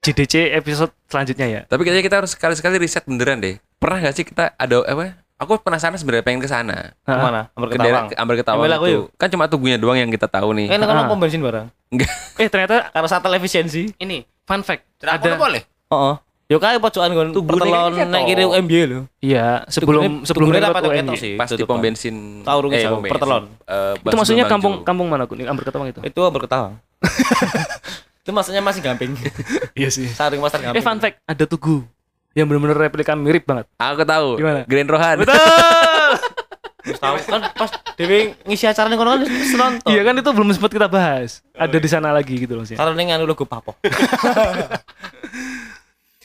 JDC 0.00 0.56
episode 0.56 0.90
selanjutnya 1.06 1.46
ya. 1.46 1.60
Tapi 1.64 1.84
kayaknya 1.84 2.02
kita 2.02 2.16
harus 2.18 2.32
sekali-sekali 2.32 2.80
riset 2.80 3.04
beneran 3.04 3.38
deh. 3.38 3.60
Pernah 3.76 4.00
gak 4.02 4.14
sih 4.14 4.24
kita 4.24 4.52
ada 4.54 4.76
apa? 4.82 5.16
Aku 5.36 5.56
penasaran 5.56 5.96
sebenarnya 5.96 6.20
pengen 6.20 6.40
ke 6.40 6.48
sana. 6.48 6.92
ke 7.00 7.08
mana? 7.10 7.48
Amber 7.54 7.68
Ke 7.68 7.76
daerah 7.76 8.04
Ketawang. 8.04 8.08
ke 8.08 8.14
Amber 8.16 8.36
Ketawang 8.36 8.64
itu. 8.66 8.88
yuk. 8.92 9.04
Kan 9.16 9.28
cuma 9.28 9.48
tubuhnya 9.48 9.80
doang 9.80 9.96
yang 9.96 10.08
kita 10.08 10.28
tahu 10.28 10.52
nih. 10.52 10.68
Kan 10.68 10.84
kan 10.84 11.08
pom 11.08 11.16
bensin 11.16 11.40
barang. 11.40 11.68
Enggak. 11.88 12.12
Eh 12.36 12.48
ternyata 12.48 12.92
Karena 12.92 13.08
saat 13.08 13.24
efisiensi. 13.24 13.88
ini 13.96 14.20
fun 14.44 14.60
fact. 14.60 14.84
Ada 15.00 15.16
Ada 15.16 15.40
boleh. 15.40 15.62
Heeh. 15.64 16.14
Yo 16.50 16.58
kae 16.58 16.82
pojokan 16.82 17.14
kon 17.14 17.30
Tugu 17.30 17.46
pertelon 17.46 17.94
kan 17.94 18.10
nek 18.10 18.26
kiri. 18.26 18.42
UMB 18.42 18.72
lho. 18.90 19.00
iya 19.22 19.62
sebelum 19.70 20.26
sebelum 20.26 20.50
UNY. 20.50 20.66
ketok 20.66 21.14
sih. 21.14 21.38
Pas 21.38 21.46
di 21.46 21.62
pom 21.62 21.78
bensin. 21.78 22.42
Tahu 22.42 22.58
rugi 22.66 22.82
eh, 22.82 22.90
pertelon. 23.06 23.54
Eh, 23.70 23.94
Itu 24.02 24.16
maksudnya 24.18 24.50
kampung 24.50 24.82
kampung 24.82 25.06
mana 25.06 25.30
Kun? 25.30 25.38
Amber 25.46 25.62
Ketawang 25.62 25.94
itu. 25.94 26.02
Itu 26.02 26.26
Amber 26.26 26.50
Ketawang. 26.50 26.74
itu 28.26 28.30
maksudnya 28.34 28.66
masih 28.66 28.82
gamping. 28.82 29.14
Iya 29.78 29.94
sih. 29.94 30.10
Saring 30.10 30.42
pasar 30.42 30.58
gamping. 30.58 30.82
Eh 30.82 30.84
fun 30.84 30.98
fact, 30.98 31.22
ada 31.22 31.46
tugu 31.46 31.86
yang 32.34 32.50
benar-benar 32.50 32.82
replika 32.82 33.14
mirip 33.14 33.46
banget. 33.46 33.70
Aku 33.78 34.02
tahu. 34.02 34.42
Gimana? 34.42 34.66
Grand 34.66 34.90
Rohan. 34.90 35.16
Betul. 35.22 35.38
Tahu 37.00 37.16
kan 37.28 37.44
pas 37.54 37.70
Dewi 37.94 38.34
ngisi 38.48 38.64
acara 38.66 38.88
ning 38.88 38.98
kono 38.98 39.14
kan 39.14 39.22
nonton. 39.28 39.88
Iya 39.92 40.02
kan 40.02 40.14
itu 40.18 40.30
belum 40.32 40.50
sempat 40.50 40.72
kita 40.74 40.88
bahas. 40.90 41.44
Ada 41.54 41.76
di 41.78 41.86
sana 41.86 42.10
lagi 42.10 42.34
gitu 42.34 42.58
loh 42.58 42.66
sih. 42.66 42.74
Taruh 42.74 42.96
ning 42.98 43.14
anu 43.14 43.28
logo 43.28 43.46
papo. 43.46 43.76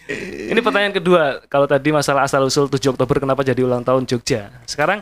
Ini 0.06 0.60
pertanyaan 0.62 0.94
kedua. 0.94 1.42
Kalau 1.50 1.66
tadi 1.66 1.90
masalah 1.90 2.24
asal 2.24 2.46
usul 2.46 2.70
7 2.70 2.94
Oktober 2.94 3.18
kenapa 3.18 3.42
jadi 3.42 3.66
ulang 3.66 3.82
tahun 3.82 4.06
Jogja? 4.06 4.54
Sekarang 4.70 5.02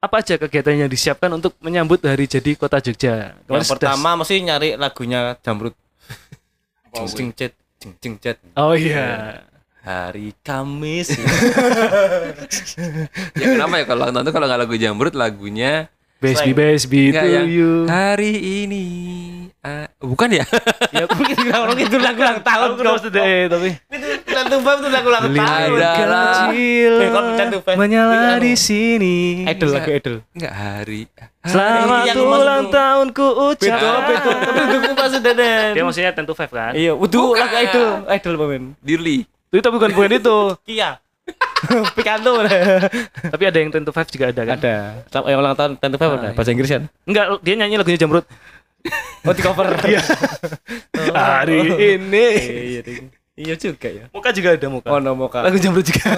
apa 0.00 0.14
aja 0.22 0.38
kegiatan 0.38 0.86
yang 0.86 0.88
disiapkan 0.88 1.28
untuk 1.28 1.52
menyambut 1.60 2.00
hari 2.06 2.24
jadi 2.24 2.54
kota 2.54 2.78
Jogja? 2.78 3.34
Kemarin 3.44 3.50
Yang 3.50 3.66
sudah- 3.66 3.74
pertama 3.90 4.10
mesti 4.16 4.34
nyari 4.38 4.68
lagunya 4.78 5.34
Jamrut. 5.42 5.74
Jing 6.94 7.06
jing 7.10 7.30
cet, 7.34 7.52
jing 7.78 7.92
jing 8.02 8.14
cet. 8.18 8.38
Oh 8.54 8.74
iya. 8.74 9.42
Hari 9.80 10.34
Kamis. 10.42 11.10
ya 13.40 13.46
kenapa 13.46 13.74
ya 13.78 13.84
kalau 13.86 14.10
nonton 14.10 14.30
kalau 14.30 14.46
nggak 14.46 14.60
lagu 14.66 14.74
Jamrut 14.76 15.14
lagunya 15.16 15.88
Besbi 16.20 16.52
Enggak 17.10 17.24
to 17.24 17.32
ya. 17.32 17.42
you. 17.48 17.70
Hari 17.88 18.32
ini 18.66 18.84
ah, 19.60 19.86
bukan 20.00 20.28
ya? 20.32 20.44
ya 20.96 21.04
mungkin 21.08 21.36
orang 21.52 21.78
itu 21.78 21.96
lagu 22.00 22.20
ulang 22.20 22.40
tahun 22.40 22.68
Aku 22.76 22.82
harus 22.84 23.04
deh 23.08 23.40
tapi 23.48 23.70
Itu 23.92 24.08
Tentu 24.24 24.56
Five 24.62 24.78
itu 24.80 24.88
lagu 24.88 25.08
ulang 25.10 25.24
tahun. 25.34 25.76
Ada. 25.76 25.92
kecil 26.00 26.92
Eh, 26.96 27.10
Tentu 27.36 27.58
menyala 27.76 28.40
di 28.40 28.52
sini. 28.56 29.44
Idol 29.44 29.68
lagu 29.74 29.90
idol. 29.90 30.14
Enggak 30.32 30.54
hari. 30.54 31.00
Selamat 31.44 32.16
ulang 32.16 32.64
tahunku 32.68 33.26
ucap. 33.52 33.80
Betul 33.80 33.96
betul. 34.06 34.34
Tapi 34.44 34.60
dukung 34.72 34.94
pas 34.96 35.12
Deden. 35.12 35.68
Dia 35.76 35.82
maksudnya 35.84 36.10
Ten 36.12 36.24
to 36.24 36.34
Five 36.36 36.52
kan? 36.52 36.72
Iya, 36.72 36.92
udah 36.96 37.28
lagu 37.36 37.56
idol, 37.56 37.88
idol 38.08 38.34
pemain. 38.40 38.64
Dirli. 38.80 39.24
Itu 39.50 39.68
bukan 39.72 39.90
bukan 39.92 40.10
itu. 40.14 40.38
Kia. 40.68 41.00
Picanto. 41.92 42.40
Tapi 43.28 43.44
ada 43.44 43.58
yang 43.60 43.70
Ten 43.72 43.84
to 43.84 43.92
Five 43.92 44.08
juga 44.08 44.32
ada 44.32 44.42
kan? 44.46 44.56
Ada. 44.56 44.76
Yang 45.28 45.38
ulang 45.40 45.54
tahun 45.56 45.70
Tentu 45.76 45.96
Five 46.00 46.12
ada. 46.16 46.28
Bahasa 46.32 46.50
Inggris 46.52 46.70
kan? 46.70 46.82
Enggak, 47.04 47.26
dia 47.44 47.54
nyanyi 47.58 47.76
lagunya 47.76 48.00
Jamrut. 48.00 48.24
Oh 49.28 49.32
di 49.36 49.42
cover. 49.44 49.66
Iya. 49.84 50.02
Hari 51.12 51.58
ini. 51.98 52.26
Iya 52.78 52.80
Iya 53.40 53.54
juga 53.56 53.88
ya. 53.88 54.04
Muka 54.12 54.30
juga 54.36 54.52
ada 54.52 54.68
muka. 54.68 54.88
Oh 54.92 55.00
no 55.00 55.16
moka. 55.16 55.40
Lagu 55.40 55.56
Jamrut 55.56 55.84
juga. 55.88 56.12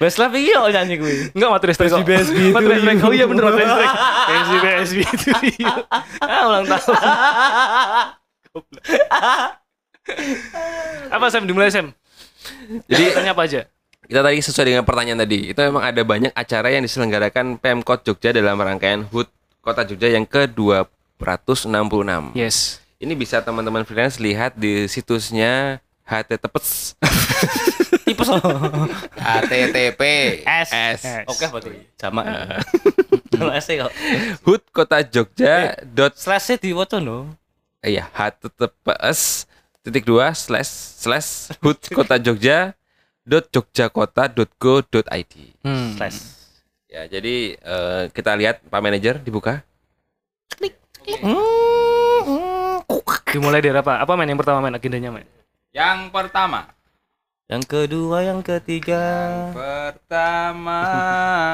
Best 0.00 0.16
Love 0.16 0.36
iki 0.40 0.52
yo 0.56 0.68
nyanyi 0.72 0.96
kuwi. 0.96 1.32
Enggak 1.36 1.50
materi 1.52 1.72
kok. 1.76 2.00
BSB 2.04 2.36
itu 2.36 2.56
Materi 2.56 2.80
you. 2.80 3.04
Oh 3.04 3.12
iya 3.12 3.24
bener 3.28 3.44
materi 3.44 3.64
strike. 3.68 3.96
BSB 4.28 4.54
BSB 4.64 4.98
itu. 5.04 5.72
Ah 6.24 6.42
ulang 6.48 6.64
tahun. 6.64 6.96
Apa 11.12 11.24
Sam 11.28 11.44
dimulai 11.44 11.68
Sam? 11.68 11.92
Jadi 12.88 13.12
tanya 13.12 13.36
apa 13.36 13.44
aja? 13.44 13.68
Kita 14.06 14.20
tadi 14.22 14.38
sesuai 14.38 14.66
dengan 14.70 14.84
pertanyaan 14.86 15.20
tadi. 15.28 15.52
Itu 15.52 15.60
memang 15.60 15.82
ada 15.84 16.02
banyak 16.06 16.32
acara 16.32 16.72
yang 16.72 16.86
diselenggarakan 16.88 17.60
Pemkot 17.60 18.06
Jogja 18.06 18.32
dalam 18.32 18.56
rangkaian 18.56 19.04
HUT 19.12 19.28
Kota 19.60 19.82
Jogja 19.84 20.08
yang 20.08 20.24
ke-266. 21.20 22.36
Yes. 22.36 22.80
Ini 22.96 23.12
bisa 23.12 23.44
teman-teman 23.44 23.84
freelance 23.84 24.16
lihat 24.16 24.56
di 24.56 24.88
situsnya 24.88 25.84
HTTPS. 26.06 26.94
Tipes 28.06 28.28
loh. 28.30 28.40
HTTP. 29.18 30.02
S. 30.46 30.70
S. 30.70 31.02
Oke 31.26 31.44
berarti. 31.50 31.76
Jamak. 31.98 32.24
Kalau 33.34 33.52
S 33.52 33.66
kok. 33.66 33.92
HUT 34.46 34.62
Kota 34.70 34.98
Jogja 35.02 35.74
dot 35.82 36.14
Slash 36.14 36.56
di 36.62 36.70
waca 36.70 37.02
no. 37.02 37.34
iya 37.86 38.10
https 38.10 39.46
titik 39.86 40.02
dua 40.02 40.34
slash 40.34 40.98
slash 40.98 41.54
HUT 41.62 41.78
Kota 41.94 42.18
Jogja 42.18 42.74
dot 43.22 43.46
jogjakota 43.50 44.26
dot 44.30 44.50
go 44.58 44.82
dot 44.82 45.06
id. 45.10 45.54
Hmm. 45.66 45.94
Slash. 45.98 46.18
Ya 46.86 47.10
jadi 47.10 47.58
eh, 47.58 48.02
kita 48.14 48.38
lihat 48.38 48.62
Pak 48.66 48.80
Manajer 48.80 49.18
dibuka. 49.18 49.66
Dimulai 53.30 53.60
dari 53.60 53.76
apa? 53.78 54.02
Apa 54.02 54.12
main 54.16 54.26
yang 54.26 54.40
pertama 54.40 54.58
main 54.64 54.74
agendanya 54.74 55.10
main? 55.12 55.28
Yang 55.70 56.10
pertama. 56.10 56.72
Yang 57.46 57.62
kedua, 57.68 58.26
yang 58.26 58.40
ketiga. 58.42 59.04
Pertama. 59.54 60.82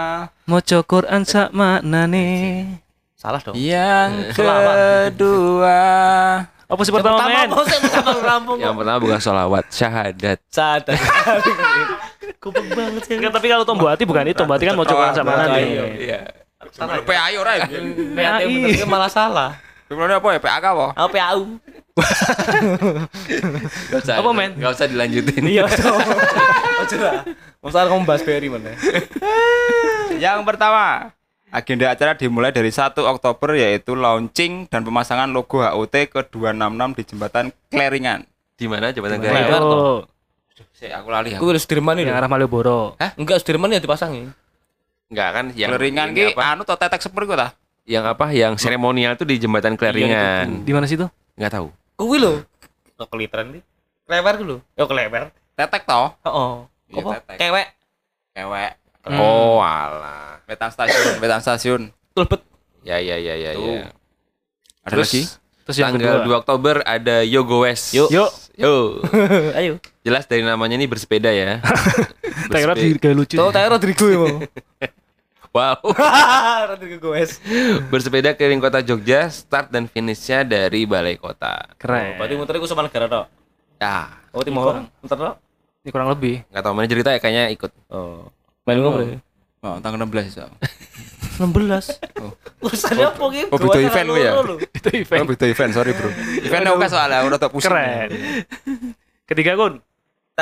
Moco 0.50 0.78
Quran 0.88 1.22
sak 1.28 1.52
maknane. 1.52 2.64
Salah 3.12 3.44
dong. 3.44 3.54
Yang 3.58 4.32
Selamat. 4.32 4.74
kedua. 5.12 5.80
Apa 6.72 6.80
sih 6.88 6.92
pertama 6.96 7.20
main? 7.28 7.50
mau. 7.52 8.56
Yang 8.56 8.74
pertama 8.80 8.98
bukan 9.04 9.18
sholawat, 9.20 9.64
syahadat. 9.68 10.38
Sadar. 10.48 10.96
Goblok 12.40 12.66
banget 12.78 13.02
sih. 13.04 13.20
Tapi 13.20 13.46
kalau 13.52 13.68
tombol 13.68 13.92
hati 13.92 14.08
bukan 14.08 14.24
itu, 14.32 14.38
tombol 14.40 14.56
hati 14.56 14.64
kan 14.72 14.76
Moco 14.80 14.96
Quran 14.96 15.12
sak 15.12 15.24
maknane. 15.28 15.60
Iya. 16.00 16.20
Salah. 16.72 17.04
PAI 17.04 17.34
ora. 17.36 17.52
PAT 17.62 18.40
bener 18.42 18.88
malah 18.88 19.10
salah. 19.12 19.50
Sebenarnya 19.86 20.18
apa 20.18 20.28
ya? 20.32 20.40
PAK 20.40 20.64
apa? 20.72 20.86
Apa 20.96 21.08
PAU? 21.08 21.42
Gak 23.92 24.00
usah, 24.00 24.14
Apa, 24.16 24.30
men? 24.32 24.56
Gak 24.56 24.72
usah 24.72 24.88
dilanjutin. 24.88 25.44
Iya, 25.44 25.68
Ojo 25.68 26.96
lah. 26.96 27.28
Masa 27.60 27.84
kamu 27.84 28.08
bahas 28.08 28.24
Berry 28.24 28.48
mana? 28.48 28.66
Yang 30.16 30.40
pertama, 30.48 31.12
agenda 31.52 31.92
acara 31.92 32.16
dimulai 32.16 32.50
dari 32.50 32.72
1 32.72 32.96
Oktober 32.96 33.54
yaitu 33.54 33.92
launching 33.92 34.66
dan 34.66 34.82
pemasangan 34.82 35.28
logo 35.28 35.60
HUT 35.60 35.92
ke-266 35.92 36.82
di 36.96 37.02
jembatan 37.04 37.44
Kleringan. 37.68 38.24
Di 38.56 38.66
mana 38.66 38.90
jembatan 38.90 39.20
Kleringan? 39.20 39.60
Oh, 39.60 40.00
Saya 40.72 41.04
aku 41.04 41.12
lali. 41.12 41.36
Aku 41.36 41.52
udah 41.52 41.60
Sudirman 41.60 42.00
ini. 42.00 42.08
yang 42.08 42.16
arah 42.16 42.26
Malioboro. 42.26 42.96
Enggak 43.14 43.44
Sudirman 43.44 43.70
ya 43.70 43.78
dipasangi. 43.78 44.41
Enggak 45.12 45.28
kan 45.36 45.44
yang 45.52 45.68
Kleringan 45.76 46.08
ini 46.16 46.16
ki 46.16 46.24
apa? 46.32 46.56
anu 46.56 46.64
to 46.64 46.72
tetek 46.72 47.04
seperti 47.04 47.28
ku 47.28 47.36
ta? 47.36 47.52
Yang 47.84 48.04
apa? 48.16 48.32
Yang 48.32 48.64
seremonial 48.64 49.12
tuh 49.20 49.28
di 49.28 49.36
jembatan 49.36 49.76
Kleringan. 49.76 50.64
Di 50.64 50.72
mana 50.72 50.88
sih 50.88 50.96
itu? 50.96 51.04
Enggak 51.36 51.60
tahu. 51.60 51.68
Kuwi 52.00 52.16
lho. 52.16 52.40
Kok 52.96 53.12
keliteran 53.12 53.52
nih? 53.52 53.62
Klewer 54.08 54.34
ku 54.40 54.44
lho. 54.48 54.56
Yo 54.72 54.88
klewer. 54.88 55.28
Tetek 55.52 55.84
to? 55.84 56.02
Heeh. 56.24 56.52
Iya, 56.88 57.00
Apa? 57.04 57.10
tetek. 57.20 57.36
Kewek. 57.36 57.66
Kewek. 58.32 58.72
Oh, 59.12 59.60
alah. 59.60 60.40
Wetan 60.48 60.70
stasiun, 60.72 61.20
wetan 61.20 61.40
stasiun. 61.44 61.82
Tulbet. 62.16 62.40
Ya 62.80 62.96
ya 63.02 63.20
ya 63.20 63.34
ya 63.36 63.50
Tuh. 63.52 63.66
ya. 63.68 63.88
Ada 64.82 64.90
Terus, 64.96 65.08
lagi? 65.12 65.22
Terus 65.62 65.76
yang 65.78 65.92
tanggal 65.94 66.24
kedua. 66.24 66.38
2 66.38 66.40
Oktober 66.42 66.74
ada 66.82 67.16
Yogo 67.22 67.62
West. 67.62 67.94
Yuk. 67.94 68.08
Yuk, 68.10 68.30
Yo. 68.58 68.98
Ayo. 69.58 69.76
Jelas 70.02 70.24
dari 70.24 70.42
namanya 70.42 70.74
ini 70.76 70.86
bersepeda 70.86 71.30
ya. 71.30 71.58
Bersepeda. 72.50 72.78
di 72.78 72.98
kayak 72.98 73.16
lucu. 73.16 73.36
Tahu 73.38 73.50
tahu 73.50 73.66
Rodrigo 73.68 74.06
ya 74.08 74.18
mau. 74.18 74.38
Wow. 75.52 75.76
Rodrigo 76.70 76.96
Gomez. 76.98 77.36
Bersepeda 77.86 78.32
keliling 78.32 78.56
kota 78.58 78.80
Jogja, 78.80 79.28
start 79.28 79.68
dan 79.68 79.84
finishnya 79.84 80.42
dari 80.42 80.84
Balai 80.84 81.14
Kota. 81.14 81.76
Keren. 81.76 82.16
Berarti 82.16 82.34
muter 82.34 82.56
iku 82.56 82.64
sama 82.64 82.82
negara 82.82 83.04
tok. 83.04 83.26
Ya, 83.76 84.16
Oh 84.32 84.40
Timor. 84.40 84.88
Muter 84.98 85.12
tok. 85.14 85.34
Ini 85.84 85.90
kurang 85.90 86.08
lebih. 86.08 86.40
nggak 86.48 86.62
tahu 86.62 86.72
mana 86.72 86.88
cerita 86.88 87.12
ya 87.12 87.20
kayaknya 87.20 87.44
ikut. 87.52 87.68
Oh. 87.88 88.32
Main 88.64 88.80
ngono 88.80 88.90
berarti. 88.96 89.16
Oh, 89.60 89.76
tanggal 89.78 90.00
16 90.02 90.40
ya. 90.40 90.46
16. 91.36 92.00
Oh. 92.18 92.32
Urusannya 92.62 93.06
apa 93.06 93.24
ki? 93.28 93.42
Oh, 93.46 93.58
beda 93.58 93.78
event 93.78 94.06
lu 94.08 94.16
ya? 94.16 94.32
Itu 94.78 94.88
Oh, 94.88 94.96
event. 94.96 95.22
beda 95.28 95.46
event, 95.46 95.70
sorry 95.70 95.92
bro. 95.92 96.08
Event 96.40 96.64
oke 96.66 96.86
soalnya 96.88 97.20
udah 97.22 97.38
tak 97.38 97.50
pusing. 97.52 97.68
Keren. 97.68 98.08
Ketiga 99.24 99.52
kun. 99.54 99.84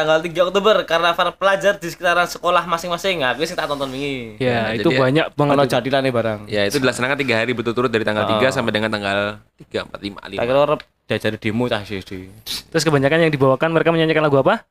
Tanggal 0.00 0.18
3 0.24 0.48
Oktober 0.48 0.76
karnaval 0.88 1.28
pelajar 1.36 1.76
di 1.76 1.92
sekitaran 1.92 2.24
sekolah 2.24 2.64
masing-masing. 2.64 3.20
Nah, 3.20 3.36
tak 3.36 3.68
tonton 3.68 3.92
wingi. 3.92 4.40
Ya, 4.40 4.72
Ya, 4.72 4.80
itu 4.80 4.88
jadi 4.88 4.96
ya- 4.96 5.00
banyak 5.04 5.26
itu. 5.60 5.72
jadilan 5.76 6.00
nih 6.00 6.14
barang. 6.16 6.40
Ya, 6.48 6.62
itu 6.64 6.76
dilaksanakan 6.80 7.16
tiga 7.20 7.34
hari 7.36 7.52
berturut-turut 7.52 7.92
dari 7.92 8.00
tanggal 8.00 8.24
3 8.24 8.48
Oh. 8.48 8.48
sampai 8.48 8.72
dengan 8.72 8.88
tanggal 8.88 9.44
3, 9.60 9.84
4, 9.84 10.00
5, 10.00 10.16
Tak 10.16 10.28
5. 10.32 10.40
kira 10.40 10.60
orang 10.64 10.80
diajari 11.04 11.36
demo 11.36 11.68
cah 11.68 11.84
sih. 11.84 12.00
Terus 12.00 12.82
kebanyakan 12.82 13.28
yang 13.28 13.32
dibawakan 13.32 13.68
mereka 13.70 13.92
menyanyikan 13.92 14.24
lagu 14.24 14.40
apa? 14.40 14.64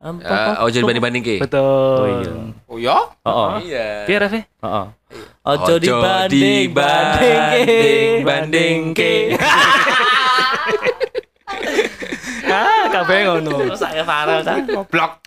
Uh, 0.00 0.64
Ojo 0.64 0.80
banding-banding 0.80 1.20
ke. 1.20 1.36
Betul. 1.44 2.24
Oh 2.64 2.80
ya? 2.80 2.96
Heeh. 3.20 3.50
Iya. 3.68 3.88
Iya, 4.08 4.16
Ref. 4.16 4.32
Heeh. 4.32 4.86
Ojo 5.44 5.74
dibanding 5.76 6.72
banding 6.72 8.24
banding 8.24 8.78
ke. 8.96 9.36
Ah, 12.60 12.84
kabeh 12.92 13.18
ngono. 13.24 13.72
Saya 13.72 14.04
parah. 14.04 14.44
Goblok. 14.60 15.24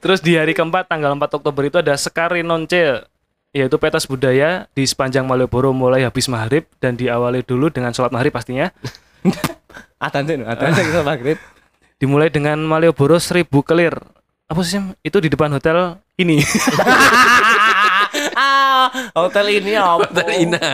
Terus 0.00 0.24
di 0.24 0.40
hari 0.40 0.56
keempat 0.56 0.88
tanggal 0.88 1.12
4 1.12 1.38
Oktober 1.38 1.62
itu 1.68 1.76
ada 1.76 1.92
Sekari 2.00 2.40
Nonce 2.40 3.04
yaitu 3.52 3.76
petas 3.76 4.08
budaya 4.08 4.64
di 4.72 4.88
sepanjang 4.88 5.28
Malioboro 5.28 5.76
mulai 5.76 6.08
habis 6.08 6.24
maghrib 6.24 6.64
dan 6.80 6.96
diawali 6.96 7.44
dulu 7.44 7.68
dengan 7.68 7.92
sholat 7.92 8.08
maghrib 8.08 8.32
pastinya. 8.32 8.72
Atan 10.02 10.26
sih, 10.26 10.34
atan 10.34 10.74
sih 10.74 10.82
kita 10.82 11.06
maghrib. 11.06 11.38
Dimulai 12.00 12.26
dengan 12.26 12.58
Malioboro 12.58 13.22
seribu 13.22 13.62
kelir. 13.62 13.94
Apa 14.50 14.66
sih? 14.66 14.82
Itu 15.04 15.22
di 15.22 15.30
depan 15.30 15.52
hotel 15.54 16.02
ini. 16.18 16.42
ah, 18.42 18.86
hotel 19.14 19.46
ini 19.62 19.72
apa? 19.78 20.10
Hotel 20.10 20.28
Ina. 20.42 20.68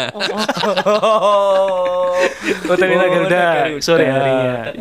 hotel 2.64 2.88
Ina 2.88 3.04
Garuda 3.12 3.44
sore 3.84 4.08
harinya. 4.08 4.72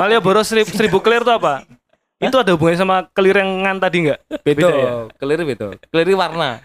Malioboro 0.00 0.40
seribu, 0.40 0.72
seribu 0.72 0.98
kelir 1.04 1.20
itu 1.20 1.32
apa? 1.32 1.68
Itu 2.16 2.36
ada 2.40 2.56
hubungannya 2.56 2.80
sama 2.80 2.96
kelir 3.12 3.36
yang 3.36 3.50
ngan 3.68 3.76
tadi 3.82 3.96
nggak? 4.08 4.20
Beda, 4.40 4.68
ya? 4.72 4.90
kelir 5.20 5.40
beda. 5.44 5.66
Kelir 5.92 6.08
warna. 6.16 6.64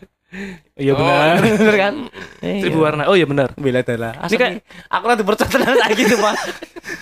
Iya 0.78 0.94
benar. 0.94 1.42
Bener 1.42 1.76
kan? 1.76 1.94
Seribu 2.40 2.80
warna. 2.86 3.04
Oh 3.10 3.18
iya 3.18 3.26
benar. 3.26 3.50
Bela 3.58 3.82
dala. 3.82 4.14
Ini 4.30 4.38
kayak 4.38 4.54
aku 4.88 5.06
nanti 5.10 5.24
percaya 5.26 5.74
lagi 5.74 6.04
tuh, 6.06 6.20
Pak. 6.22 6.36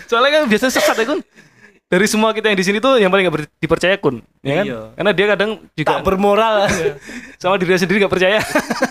soalnya 0.08 0.30
kan 0.40 0.44
biasa 0.48 0.66
sesat 0.72 0.96
ya 0.96 1.06
kun. 1.06 1.20
Dari 1.88 2.04
semua 2.04 2.36
kita 2.36 2.52
yang 2.52 2.60
di 2.60 2.68
sini 2.68 2.84
tuh 2.84 3.00
yang 3.00 3.08
paling 3.08 3.32
gak 3.32 3.48
dipercaya 3.64 3.96
kun, 3.96 4.20
ya 4.44 4.60
kan? 4.60 4.66
Iya. 4.68 4.80
Karena 4.92 5.12
dia 5.16 5.26
kadang 5.32 5.52
juga 5.72 5.88
Tak 5.88 6.04
bermoral. 6.04 6.68
sama 7.40 7.56
dirinya 7.56 7.80
sendiri 7.80 8.04
gak 8.04 8.12
percaya. 8.12 8.44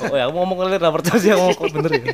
oh 0.08 0.16
ya, 0.16 0.24
aku 0.24 0.32
ngomong 0.32 0.56
kelir 0.64 0.80
tak 0.80 0.94
percaya 0.96 1.18
sih 1.20 1.28
ngomong 1.36 1.56
kok 1.60 1.68
bener 1.76 1.90
ya. 1.92 2.04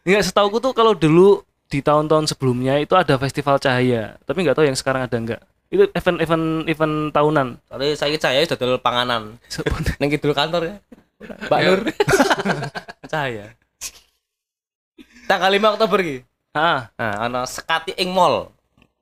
Enggak 0.00 0.22
setauku 0.24 0.56
tuh 0.56 0.72
kalau 0.72 0.96
dulu 0.96 1.44
di 1.68 1.84
tahun-tahun 1.84 2.32
sebelumnya 2.32 2.80
itu 2.80 2.96
ada 2.96 3.20
festival 3.20 3.60
cahaya, 3.60 4.16
tapi 4.24 4.42
nggak 4.42 4.56
tahu 4.56 4.64
yang 4.64 4.74
sekarang 4.74 5.04
ada 5.04 5.12
nggak. 5.14 5.40
Itu 5.70 5.86
event-event 5.92 6.46
event 6.66 6.94
tahunan. 7.12 7.48
Soalnya 7.68 7.94
saya 7.94 8.16
saya 8.16 8.40
sudah 8.42 8.56
dodol 8.58 8.80
panganan. 8.80 9.36
Neng 10.00 10.08
kidul 10.10 10.32
kantor 10.32 10.62
ya. 10.66 10.74
Mbak 11.46 11.60
Nur. 11.62 11.80
Cahaya. 13.12 13.52
Tanggal 15.28 15.50
5 15.52 15.74
Oktober 15.76 15.98
ki. 16.00 16.16
Ah, 16.50 16.90
Nah, 16.98 17.14
ana 17.22 17.40
sekati 17.46 17.94
ing 17.94 18.10
mall. 18.10 18.50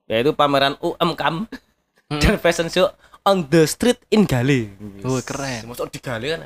Yaitu 0.08 0.32
pameran 0.32 0.74
UMKM 0.80 1.44
dan 2.16 2.34
fashion 2.40 2.66
show 2.66 2.88
on 3.22 3.44
the 3.46 3.68
street 3.68 4.00
in 4.08 4.24
Gale. 4.24 4.72
oh 5.04 5.20
keren. 5.20 5.68
Masuk 5.68 5.92
di 5.92 6.00
Gale 6.00 6.26
kan. 6.32 6.40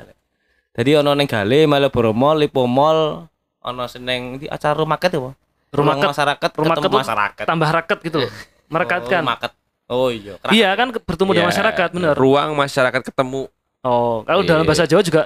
Jadi 0.73 0.91
ono 0.93 1.15
ning 1.15 1.25
Gale, 1.25 1.63
Malioboro 1.63 2.11
Mall, 2.11 2.43
Lipo 2.43 2.67
Mall, 2.67 3.23
ono 3.59 3.83
seneng 3.87 4.37
di 4.37 4.45
acara 4.45 4.75
rumah 4.75 4.99
market 4.99 5.15
ya, 5.15 5.21
Pak? 5.21 5.33
Rumah 5.73 5.95
masyarakat, 5.97 6.49
Rumah 6.53 6.75
ketemu 6.77 6.97
masyarakat. 6.99 7.45
tambah 7.47 7.69
raket 7.71 7.97
gitu 8.03 8.17
loh. 8.21 8.31
Merekatkan. 8.73 9.21
Oh, 9.21 9.25
market. 9.25 9.51
Oh 9.85 10.07
iya. 10.09 10.33
Kerak. 10.37 10.53
Iya 10.53 10.69
kan 10.73 10.87
bertemu 10.91 11.29
dengan 11.31 11.45
Ya, 11.45 11.51
masyarakat 11.53 11.89
bener. 11.93 12.13
Ruang 12.13 12.49
masyarakat 12.53 13.01
ketemu. 13.03 13.41
Oh, 13.83 14.23
kalau 14.23 14.41
Iya. 14.41 14.49
dalam 14.53 14.63
bahasa 14.65 14.85
Jawa 14.85 15.01
juga 15.01 15.21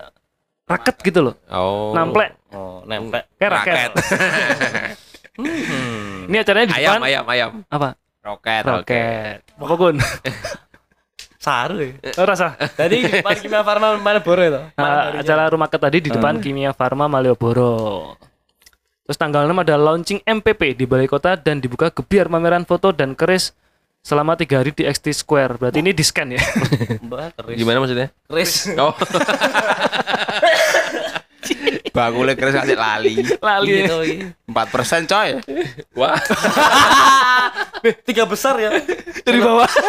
raket 0.67 0.95
gitu 1.01 1.19
loh. 1.21 1.35
Oh. 1.47 1.91
Namplek 1.95 2.35
Oh, 2.51 2.79
nempel. 2.83 3.23
kayak 3.35 3.51
raket. 3.53 3.75
Raket. 3.75 3.91
Hmm. 5.37 6.25
Ini 6.25 6.41
acaranya 6.41 6.65
di 6.65 6.75
ayam, 6.81 6.97
depan 6.97 7.05
ayam, 7.05 7.23
ayam. 7.29 7.49
apa? 7.69 7.93
Roket, 8.27 8.63
Roket. 8.67 9.39
Apa 9.55 9.73
kun? 9.79 9.95
Saru 11.47 11.79
ya. 11.79 11.95
Oh, 12.19 12.27
rasa. 12.27 12.59
Tadi 12.59 13.07
di 13.07 13.07
depan 13.07 13.39
Kimia 13.39 13.63
Farma 13.63 13.95
Malioboro 13.95 14.43
itu. 14.43 14.59
Nah, 14.75 15.15
acara 15.15 15.47
rumah 15.47 15.71
ke 15.71 15.79
tadi 15.79 16.03
di 16.03 16.09
depan 16.11 16.43
Kimia 16.43 16.75
Farma 16.75 17.07
Malioboro. 17.07 18.11
Terus 19.07 19.15
tanggal 19.15 19.47
6 19.47 19.63
ada 19.63 19.79
launching 19.79 20.19
MPP 20.27 20.75
di 20.75 20.83
Balai 20.83 21.07
Kota 21.07 21.39
dan 21.39 21.63
dibuka 21.63 21.87
gebiar 21.87 22.27
pameran 22.27 22.67
foto 22.67 22.91
dan 22.91 23.15
keris 23.15 23.55
selama 24.03 24.35
tiga 24.35 24.59
hari 24.59 24.75
di 24.75 24.83
XT 24.83 25.15
Square. 25.15 25.55
Berarti 25.55 25.79
ini 25.79 25.95
di 25.95 26.03
scan 26.03 26.35
ya? 26.35 26.43
Mbak 27.07 27.39
keris. 27.39 27.55
Gimana 27.55 27.79
maksudnya? 27.79 28.11
Keris. 28.27 28.75
Oh, 28.75 28.91
Bakule 31.95 32.35
keris 32.35 32.59
kasih 32.59 32.75
lali. 32.75 33.23
Lali. 33.39 33.87
Gitu, 33.87 33.97
iya. 34.03 34.35
4% 34.51 35.07
coy. 35.07 35.29
wah. 35.95 36.19
Tiga 38.03 38.23
besar 38.23 38.57
ya. 38.57 38.71
Dari 39.25 39.39
bawah. 39.39 39.69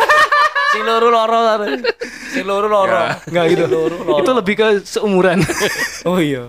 Si 0.69 0.85
loro 0.85 1.09
loro. 1.09 1.39
tadi. 1.49 1.81
Si 2.29 2.41
loro 2.45 2.69
loro. 2.69 3.09
Enggak 3.25 3.45
gitu. 3.49 3.65
Si 3.65 3.73
loro 3.73 3.97
loro. 4.05 4.21
Itu 4.21 4.31
lebih 4.37 4.55
ke 4.55 4.67
seumuran. 4.85 5.41
Oh 6.05 6.21
iya. 6.21 6.45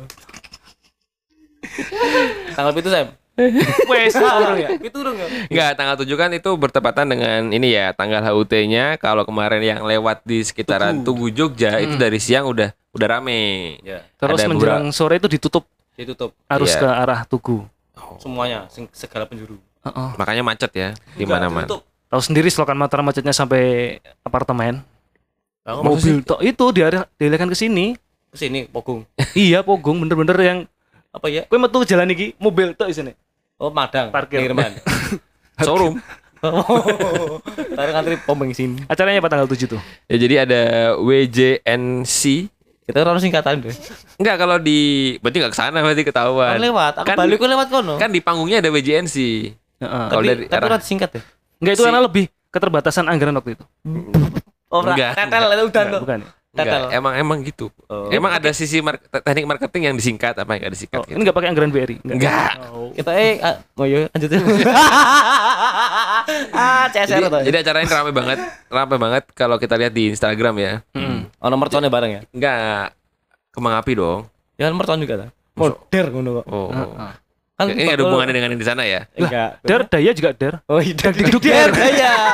Tanggal 2.52 2.76
itu 2.76 2.92
Sam. 2.92 3.08
Wes, 3.88 4.12
urung 4.20 4.60
ya. 4.60 4.70
Itu 4.76 5.00
dong 5.00 5.16
ya. 5.16 5.28
Enggak, 5.48 5.72
tanggal 5.80 5.96
7 5.96 6.12
kan 6.14 6.30
itu 6.36 6.52
bertepatan 6.52 7.08
dengan 7.08 7.48
ini 7.48 7.72
ya, 7.72 7.96
tanggal 7.96 8.20
HUT-nya. 8.20 9.00
Kalau 9.00 9.24
kemarin 9.24 9.64
yang 9.64 9.80
lewat 9.88 10.28
di 10.28 10.44
sekitaran 10.44 11.08
Tugu 11.08 11.32
Jogja 11.32 11.80
itu 11.80 11.96
dari 11.96 12.20
siang 12.20 12.44
udah 12.44 12.76
udah 12.92 13.08
rame. 13.08 13.80
Ya, 13.80 14.04
Terus 14.20 14.44
Ada 14.44 14.52
menjelang 14.52 14.92
sore 14.92 15.24
itu 15.24 15.32
ditutup 15.32 15.64
ditutup 15.96 16.36
arus 16.52 16.76
Iya. 16.76 16.80
ke 16.84 16.88
arah 16.92 17.22
Tugu. 17.24 17.64
semuanya 18.20 18.68
sing- 18.68 18.92
segala 18.92 19.24
penjuru. 19.24 19.56
Heeh. 19.80 20.10
Makanya 20.16 20.44
macet 20.44 20.72
ya 20.72 20.90
di 21.14 21.24
mana-mana. 21.24 21.68
Tahu 22.10 22.22
sendiri 22.22 22.50
selokan 22.50 22.76
Mataram 22.76 23.06
macetnya 23.06 23.32
sampai 23.32 23.98
apartemen. 24.22 24.82
Aku 25.62 25.86
Mobil 25.86 26.26
tok 26.26 26.42
itu 26.42 26.66
diarah 26.74 27.06
dialihkan 27.16 27.46
ke 27.46 27.54
sini. 27.54 27.94
ke 28.30 28.38
sini 28.38 28.66
Pogung. 28.66 29.06
iya, 29.38 29.62
Pogong 29.62 30.02
bener-bener 30.02 30.38
yang 30.38 30.60
Apa 31.10 31.26
ya? 31.26 31.46
kowe 31.46 31.58
metu 31.58 31.82
jalan 31.82 32.10
iki 32.10 32.38
mobil 32.38 32.74
tok 32.74 32.90
isine. 32.90 33.14
Oh, 33.58 33.70
Madang. 33.70 34.10
Parkir. 34.10 34.42
Pengiriman. 34.42 34.74
Showroom. 35.66 35.98
Oh, 36.40 37.44
tarik 37.76 37.92
antri 37.92 38.16
pom 38.16 38.32
bensin. 38.32 38.80
Acaranya 38.88 39.20
apa 39.20 39.28
tanggal 39.28 39.44
7 39.44 39.60
tuh? 39.68 39.82
Ya 40.08 40.16
jadi 40.16 40.48
ada 40.48 40.62
WJNC. 40.96 42.48
Kita 42.88 43.04
orang 43.04 43.20
singkatan 43.20 43.60
deh. 43.60 43.76
Enggak 44.16 44.40
kalau 44.40 44.56
di 44.56 44.80
berarti 45.20 45.44
enggak 45.44 45.52
ke 45.52 45.60
sana 45.60 45.84
berarti 45.84 46.08
ketahuan. 46.08 46.56
Kan 46.56 46.64
lewat, 46.64 46.94
aku 46.96 47.08
Kan- 47.12 47.20
balik 47.20 47.44
lewat 47.44 47.68
kono. 47.68 48.00
Kan 48.00 48.10
di 48.10 48.24
panggungnya 48.24 48.64
ada 48.64 48.72
WJNC. 48.72 49.18
Kalau 49.82 50.12
tapi 50.14 50.28
dari 50.28 50.44
tapi 50.46 50.66
rada 50.66 50.80
singkat 50.80 51.10
ya. 51.12 51.22
Enggak 51.58 51.74
itu 51.74 51.82
Si- 51.82 51.88
karena 51.88 52.02
lebih 52.02 52.24
keterbatasan 52.50 53.06
anggaran 53.06 53.34
waktu 53.34 53.56
itu. 53.56 53.66
Oh, 54.68 54.82
Enggak, 54.82 55.16
tetel 55.16 55.44
itu 55.50 55.64
udah 55.66 55.84
tuh. 55.88 56.02
bukan. 56.02 56.20
ya? 56.20 56.30
Enggak, 56.50 56.66
Tetel. 56.66 56.84
emang 56.92 57.14
emang 57.14 57.38
gitu. 57.42 57.70
Oh. 57.86 58.10
Emang 58.10 58.34
ada 58.34 58.50
sisi 58.50 58.82
mar- 58.82 58.98
te- 58.98 59.22
teknik 59.22 59.46
marketing 59.46 59.82
yang 59.84 59.96
disingkat 59.96 60.34
apa 60.34 60.50
yang 60.50 60.60
enggak 60.60 60.74
disingkat 60.74 60.98
Oh, 60.98 61.04
gitu. 61.04 61.14
ini 61.14 61.22
enggak 61.22 61.36
pakai 61.36 61.48
anggaran 61.48 61.70
BRI. 61.70 61.96
Enggak. 62.04 62.52
Oh. 62.68 62.90
Kita 62.92 63.12
eh 63.14 63.38
ah, 63.40 63.56
mau 63.72 63.86
yuk 63.86 64.10
lanjutin. 64.10 64.42
ah, 66.52 66.86
CSR 66.90 67.06
Jadi, 67.12 67.24
tuh. 67.24 67.42
jadi 67.46 67.58
acara 67.62 67.78
ini 67.80 67.90
ramai 67.90 68.12
banget, 68.12 68.40
ramai 68.68 68.98
banget 68.98 69.24
kalau 69.32 69.56
kita 69.56 69.76
lihat 69.76 69.94
di 69.94 70.10
Instagram 70.10 70.56
ya. 70.58 70.74
Oh, 71.38 71.48
nomor 71.48 71.70
tahunnya 71.70 71.88
bareng 71.88 72.12
ya. 72.12 72.22
Enggak 72.32 72.94
kembang 73.52 73.76
api 73.76 73.92
dong. 73.94 74.26
Ya 74.56 74.68
nomor 74.68 74.86
tahun 74.86 75.02
juga 75.02 75.16
ta. 75.16 75.28
Modern 75.54 76.10
ngono 76.12 76.30
kok. 76.36 76.46
Oh. 76.48 76.70
Kan 77.60 77.76
ini 77.76 77.84
ada 77.84 78.00
bakul- 78.00 78.08
hubungannya 78.08 78.34
dengan 78.40 78.50
yang 78.56 78.62
di 78.64 78.68
sana 78.68 78.88
ya? 78.88 79.04
Enggak. 79.20 79.50
Der 79.68 79.82
daya 79.84 80.12
juga 80.16 80.30
der. 80.32 80.54
Oh, 80.64 80.80
iya. 80.80 80.96
Duduk 80.96 81.44
der 81.44 81.70
ya. 81.92 82.14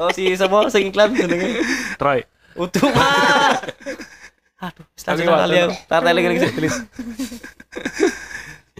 Oh, 0.00 0.08
si 0.08 0.32
semua 0.32 0.64
sing 0.72 0.88
iklan 0.88 1.12
jenenge. 1.12 1.60
Troy. 2.00 2.24
Utuh 2.56 2.88
mah. 2.88 3.60
Aduh, 4.64 4.84
stasiun 4.96 5.28
kali 5.28 5.60
ya. 5.60 5.68
Tar 5.84 6.00
tele 6.00 6.24
gini 6.24 6.40
tulis. 6.40 6.72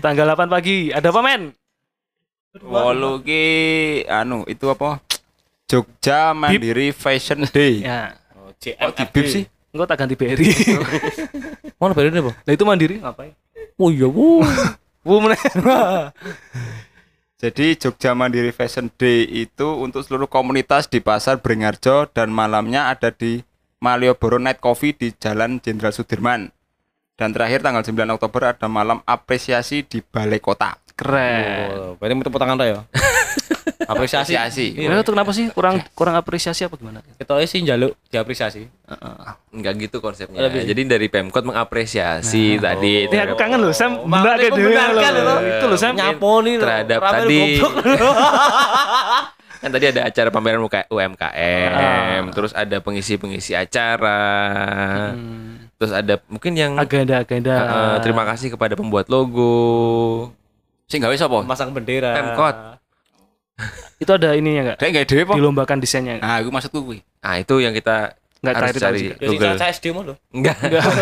Tanggal 0.01 0.33
8 0.33 0.49
pagi. 0.49 0.89
Ada 0.89 1.13
apa, 1.13 1.21
men? 1.21 1.53
Wolu 2.57 3.21
ki 3.21 3.45
anu 4.09 4.49
itu 4.49 4.65
apa? 4.73 4.97
Jogja 5.69 6.33
Mandiri 6.33 6.91
Fashion 6.91 7.45
Day. 7.53 7.85
Ya. 7.85 8.17
Oh, 8.35 8.49
Kok 8.57 8.97
di 8.97 9.05
bib 9.13 9.27
sih? 9.29 9.45
Enggak 9.77 9.87
tak 9.93 9.99
ganti 10.03 10.17
BRI. 10.17 10.51
Mana 11.77 11.93
nih, 11.95 12.25
Bu? 12.25 12.33
Nah 12.33 12.53
itu 12.57 12.65
mandiri 12.65 12.97
ngapain? 12.99 13.37
Oh 13.77 13.93
iya, 13.93 14.09
Bu. 14.09 14.41
Jadi 17.41 17.73
Jogja 17.81 18.13
Mandiri 18.13 18.53
Fashion 18.53 18.93
Day 19.01 19.25
itu 19.25 19.81
untuk 19.81 20.05
seluruh 20.05 20.29
komunitas 20.29 20.93
di 20.93 21.01
Pasar 21.01 21.41
Bringarjo 21.41 22.05
dan 22.13 22.29
malamnya 22.29 22.93
ada 22.93 23.09
di 23.09 23.41
Malioboro 23.81 24.37
Night 24.37 24.61
Coffee 24.61 24.93
di 24.93 25.09
Jalan 25.17 25.57
Jenderal 25.65 25.97
Sudirman. 25.97 26.53
Dan 27.17 27.33
terakhir 27.33 27.65
tanggal 27.65 27.81
9 27.81 27.97
Oktober 28.13 28.53
ada 28.53 28.69
malam 28.69 29.01
apresiasi 29.09 29.89
di 29.89 30.05
Balai 30.05 30.41
Kota. 30.41 30.77
Keren. 31.01 31.69
Oh, 31.73 31.93
berarti 31.97 32.13
mau 32.13 32.23
tepuk 32.23 32.37
tangan 32.37 32.61
ta 32.61 32.69
ya. 32.69 32.85
Apresiasi. 33.91 34.37
Apresiasi. 34.37 34.67
Iya. 34.77 35.01
itu 35.01 35.11
kenapa 35.11 35.33
sih 35.33 35.49
kurang 35.51 35.81
kurang 35.97 36.15
apresiasi 36.15 36.63
apa 36.63 36.77
gimana? 36.77 37.01
Kita 37.17 37.41
sih 37.43 37.65
njaluk 37.65 37.97
diapresiasi. 38.07 38.69
Enggak 39.51 39.73
gitu 39.81 39.99
konsepnya. 39.99 40.47
Lebih. 40.47 40.69
Jadi 40.69 40.81
dari 40.87 41.09
Pemkot 41.09 41.43
mengapresiasi 41.43 42.61
tadi 42.61 43.09
Ya 43.09 43.27
aku 43.27 43.35
kangen 43.35 43.65
loh, 43.65 43.75
Sam. 43.75 43.99
Oh, 43.99 44.07
makanya 44.07 44.47
kayak 44.47 44.53
dhewe 44.55 44.71
loh. 44.71 45.03
itu. 45.03 45.35
Itu 45.49 45.65
loh, 45.67 45.79
Sam. 45.81 45.95
Nyaponi 45.97 46.53
loh. 46.55 46.63
terhadap 46.63 47.01
tadi. 47.03 47.43
kan 49.61 49.69
tadi 49.69 49.93
ada 49.93 50.09
acara 50.09 50.29
pameran 50.33 50.65
UMKM, 50.89 51.71
Ah. 51.77 52.25
terus 52.33 52.53
ada 52.57 52.81
pengisi-pengisi 52.81 53.53
acara. 53.53 54.21
Terus 55.77 55.93
ada 55.93 56.21
mungkin 56.29 56.53
yang 56.57 56.73
Agenda-agenda. 56.77 57.57
eh, 57.57 57.97
terima 58.01 58.25
kasih 58.25 58.53
kepada 58.53 58.73
pembuat 58.73 59.09
logo. 59.13 60.33
Sing 60.91 60.99
gawe 60.99 61.15
sapa? 61.15 61.47
Masang 61.47 61.71
bendera. 61.71 62.19
Pemkot. 62.19 62.57
Itu 64.03 64.11
ada 64.11 64.35
ininya 64.35 64.75
enggak? 64.75 64.77
Kayak 64.83 64.91
nggak 64.93 65.07
dhewe. 65.07 65.33
Dilombakan 65.39 65.79
desainnya. 65.79 66.19
Nah, 66.19 66.43
aku 66.43 66.51
maksudku 66.51 66.79
kuwi. 66.83 66.99
Nah, 67.21 67.37
itu 67.37 67.61
yang 67.61 67.77
kita 67.77 68.17
Nggak 68.41 68.55
harus 68.57 68.81
cari 68.81 68.99
juga. 69.05 69.17
Jadi 69.21 69.37
Google. 69.37 69.53
caca 69.53 69.67
SD 69.69 69.85
mau 69.93 70.03
loh. 70.03 70.17
Enggak. 70.33 70.57
Enggak. 70.65 70.85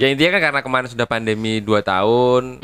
Ya 0.00 0.08
intinya 0.08 0.40
kan 0.40 0.42
karena 0.48 0.60
kemarin 0.64 0.88
sudah 0.88 1.04
pandemi 1.04 1.60
2 1.60 1.84
tahun, 1.84 2.56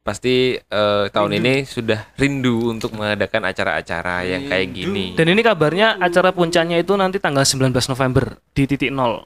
pasti 0.00 0.56
eh, 0.56 1.04
tahun 1.12 1.36
ini 1.36 1.68
sudah 1.68 2.16
rindu 2.16 2.72
untuk 2.72 2.96
mengadakan 2.96 3.44
acara-acara 3.44 4.24
yang 4.24 4.48
kayak 4.48 4.72
gini. 4.72 5.12
Dan 5.12 5.28
ini 5.28 5.44
kabarnya 5.44 6.00
acara 6.00 6.32
puncaknya 6.32 6.80
itu 6.80 6.96
nanti 6.96 7.20
tanggal 7.20 7.44
19 7.44 7.76
November 7.92 8.40
di 8.56 8.64
titik 8.64 8.88
nol 8.88 9.20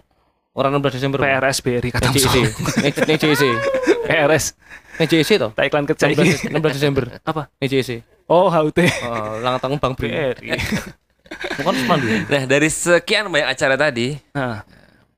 Orang 0.53 0.77
16 0.77 1.01
Desember. 1.01 1.19
PRS 1.25 1.65
BRI. 1.65 1.88
Ning 3.09 3.19
JIC. 3.19 3.41
PRS. 4.05 4.45
JIC 5.01 5.31
toh. 5.41 5.51
Tak 5.57 5.65
iklan 5.73 5.88
kecil 5.88 6.12
16 6.12 6.53
16 6.53 6.61
Desember. 6.77 7.05
Apa? 7.25 7.49
Ning 7.57 7.69
JIC. 7.73 8.05
Oh, 8.29 8.53
HUT. 8.53 8.79
Oh, 9.05 9.41
ulang 9.41 9.57
tahun 9.57 9.81
Bang 9.81 9.97
Bri. 9.97 10.12
Bukan 11.57 11.75
sepandu. 11.75 12.07
Nah, 12.29 12.45
dari 12.45 12.69
sekian 12.69 13.33
banyak 13.33 13.49
acara 13.49 13.75
tadi, 13.81 14.21
Nah, 14.37 14.61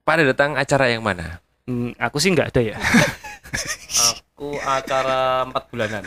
pada 0.07 0.23
datang 0.23 0.55
acara 0.55 0.87
yang 0.87 1.03
mana? 1.03 1.43
hmm, 1.67 1.99
aku 1.99 2.23
sih 2.23 2.31
nggak 2.31 2.55
ada 2.55 2.61
ya. 2.63 2.77
Aku 4.35 4.59
acara 4.63 5.47
4 5.47 5.71
bulanan. 5.71 6.03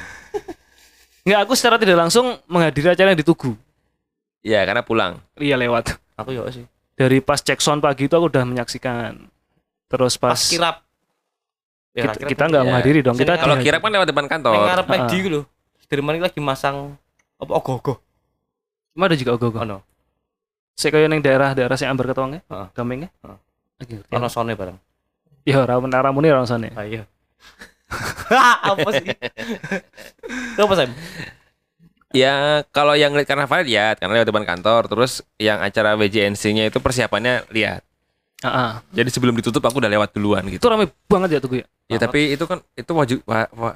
Nggak, 1.23 1.39
aku 1.43 1.53
secara 1.55 1.79
tidak 1.79 1.95
langsung 1.95 2.39
menghadiri 2.47 2.91
acara 2.91 3.11
yang 3.11 3.19
ditunggu. 3.19 3.55
Ya, 4.43 4.63
karena 4.67 4.83
pulang. 4.83 5.19
Iya 5.35 5.55
lewat. 5.59 5.95
Aku 6.15 6.31
ya 6.35 6.43
sih. 6.51 6.63
Dari 6.97 7.21
pas 7.21 7.37
cek 7.37 7.61
sound 7.61 7.79
pagi 7.79 8.09
itu 8.09 8.13
aku 8.13 8.25
udah 8.25 8.41
menyaksikan. 8.43 9.29
Terus 9.87 10.17
pas, 10.17 10.33
Pas 10.33 10.41
kirap. 10.43 10.75
Ya, 11.93 12.09
kita, 12.09 12.25
kita 12.25 12.43
nggak 12.45 12.61
ya. 12.61 12.67
menghadiri 12.67 12.99
dong. 12.99 13.15
Kita 13.15 13.37
Kalau 13.37 13.55
di- 13.55 13.63
kira 13.63 13.77
kan 13.77 13.89
lewat 13.91 14.07
depan 14.07 14.25
kantor. 14.27 14.53
ngarep 14.59 14.85
Ah. 14.87 15.07
di 15.07 15.19
lho. 15.23 15.41
Sudirman 15.79 16.13
iki 16.13 16.23
lagi 16.25 16.39
masang 16.41 16.97
apa 17.37 17.51
ogoh-ogoh. 17.53 17.97
Cuma 18.91 19.05
ada 19.05 19.15
juga 19.15 19.33
ogoh-ogoh. 19.33 19.61
Ono. 19.61 19.77
Saya 20.73 20.89
kayak 20.91 21.09
neng 21.09 21.21
daerah-daerah 21.21 21.73
sing 21.73 21.85
ambar 21.87 22.05
ketawangnya, 22.07 22.41
Heeh. 22.43 22.67
gamengnya. 22.73 23.09
Heeh. 23.21 23.37
Oke, 23.77 23.93
ngerti. 23.95 24.11
Ono 24.11 24.27
sone 24.27 24.53
bareng. 24.53 24.77
Ya 25.41 25.57
ora 25.59 25.77
menara 25.77 26.09
muni 26.09 26.27
ora 26.27 26.43
sana. 26.43 26.69
Ah 26.73 26.83
iya. 26.83 27.05
apa 28.67 28.89
sih? 28.91 29.07
Itu 30.53 30.59
apa 30.59 30.73
Sam? 30.75 30.91
Ya, 32.15 32.63
kalau 32.71 32.95
yang 32.95 33.11
lihat 33.11 33.27
karnaval 33.27 33.67
lihat 33.67 33.99
karena 33.99 34.21
lewat 34.21 34.27
depan 34.31 34.45
kantor, 34.47 34.87
terus 34.87 35.19
yang 35.35 35.59
acara 35.59 35.99
WJNC-nya 35.99 36.71
itu 36.71 36.79
persiapannya 36.79 37.43
lihat. 37.51 37.83
Heeh. 38.37 38.71
Jadi 38.93 39.09
sebelum 39.09 39.33
ditutup 39.35 39.65
aku 39.65 39.81
udah 39.81 39.91
lewat 39.91 40.13
duluan 40.13 40.45
gitu. 40.47 40.61
Itu 40.61 40.69
rame 40.69 40.93
banget 41.09 41.37
ya 41.37 41.39
tuh 41.41 41.57
gue. 41.57 41.63
Ya 41.87 41.97
tapi 41.97 42.35
itu 42.35 42.43
kan 42.43 42.59
itu 42.75 42.91
wajib 42.91 43.17
wa, 43.23 43.47
wa, 43.55 43.71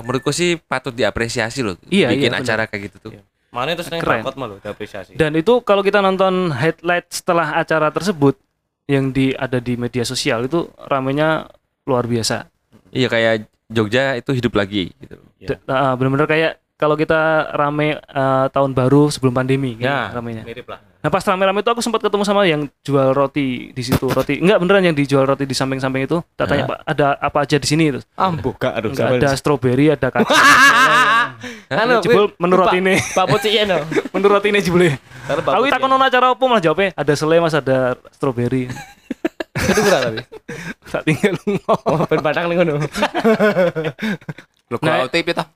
menurutku 0.00 0.30
sih 0.30 0.56
patut 0.56 0.94
diapresiasi 0.94 1.60
loh. 1.60 1.74
Iya, 1.90 2.14
bikin 2.14 2.32
iya, 2.32 2.40
acara 2.40 2.64
kayak 2.70 2.82
gitu 2.90 2.96
tuh. 3.10 3.12
Iya. 3.18 3.22
Mana 3.52 3.74
itu 3.74 3.82
seneng 3.84 4.00
Keren. 4.00 4.22
malu 4.38 4.56
diapresiasi. 4.62 5.18
Dan 5.18 5.36
itu 5.36 5.60
kalau 5.62 5.82
kita 5.84 6.00
nonton 6.00 6.54
highlight 6.54 7.10
setelah 7.10 7.58
acara 7.58 7.92
tersebut 7.92 8.38
yang 8.86 9.10
di 9.10 9.34
ada 9.34 9.58
di 9.58 9.74
media 9.74 10.06
sosial 10.06 10.46
itu 10.46 10.70
ramenya 10.86 11.50
luar 11.84 12.06
biasa. 12.06 12.46
Iya 12.94 13.10
kayak 13.10 13.50
Jogja 13.66 14.14
itu 14.14 14.30
hidup 14.30 14.54
lagi 14.54 14.94
gitu. 15.02 15.18
Iya. 15.42 15.58
Da- 15.66 15.92
ah, 15.92 15.92
bener-bener 15.98 16.30
kayak 16.30 16.52
kalau 16.76 16.92
kita 16.92 17.16
rame 17.52 17.96
eh, 17.96 18.46
tahun 18.48 18.70
baru 18.70 19.08
sebelum 19.08 19.32
pandemi 19.32 19.74
gitu 19.74 19.88
Ya, 19.88 20.12
ramenya. 20.12 20.44
mirip 20.44 20.68
lah. 20.68 20.80
Nah 21.00 21.08
pas 21.08 21.22
rame-rame 21.22 21.62
itu 21.62 21.70
aku 21.70 21.78
sempat 21.78 22.02
ketemu 22.02 22.20
sama 22.20 22.42
yang 22.44 22.66
jual 22.82 23.14
roti 23.14 23.70
di 23.70 23.78
situ 23.78 24.04
roti 24.04 24.36
enggak 24.36 24.58
beneran 24.58 24.82
yang 24.82 24.92
dijual 24.92 25.22
roti 25.22 25.46
di 25.46 25.54
samping-samping 25.54 26.02
itu 26.02 26.18
tak 26.34 26.50
tanya 26.50 26.66
pak 26.66 26.78
ada 26.82 27.14
apa 27.14 27.38
aja 27.40 27.56
di 27.56 27.64
sini 27.64 27.94
terus 27.94 28.04
Ambo 28.12 28.50
gak 28.52 28.74
aduh. 28.74 28.90
enggak 28.90 29.08
ada 29.14 29.30
stroberi 29.32 29.94
ada 29.94 30.10
kacang 30.10 30.34
Anu, 31.70 32.02
jebul 32.02 32.34
menu 32.36 32.54
roti 32.56 32.78
ini 32.80 32.98
Pak 32.98 33.22
Poci 33.22 33.54
ya 33.54 33.62
no. 33.62 33.78
menu 34.14 34.26
roti 34.26 34.50
ini 34.50 34.58
jebul 34.58 34.82
Karena 34.82 35.42
Pak 35.42 35.52
aku 35.54 35.64
tak 35.68 35.78
kono 35.78 35.94
acara 35.94 36.26
apa 36.34 36.42
malah 36.42 36.58
jawabnya 36.58 36.90
ada 36.90 37.12
selai 37.14 37.38
mas 37.38 37.54
ada 37.54 37.94
stroberi 38.10 38.66
Itu 39.56 39.80
kurang 39.80 40.02
tapi. 40.04 40.18
tak 40.90 41.02
tinggal 41.06 41.32
ngomong 41.38 41.80
Oh, 41.86 41.98
ben 42.04 42.20
padang 42.20 42.50
ngono. 42.50 42.76
Nah, 44.76 44.94
HUT 45.00 45.14
piye 45.14 45.32
ta? 45.32 45.48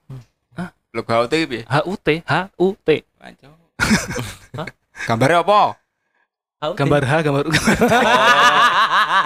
Logo 0.90 1.11
HUT 1.14 1.31
piye? 1.31 1.62
HUT 1.64 2.07
HUT 2.26 2.88
Gambarnya 5.00 5.40
apa? 5.40 5.62
gambar 6.61 7.03
H 7.03 7.12
gambar 7.22 7.44
U 7.46 7.53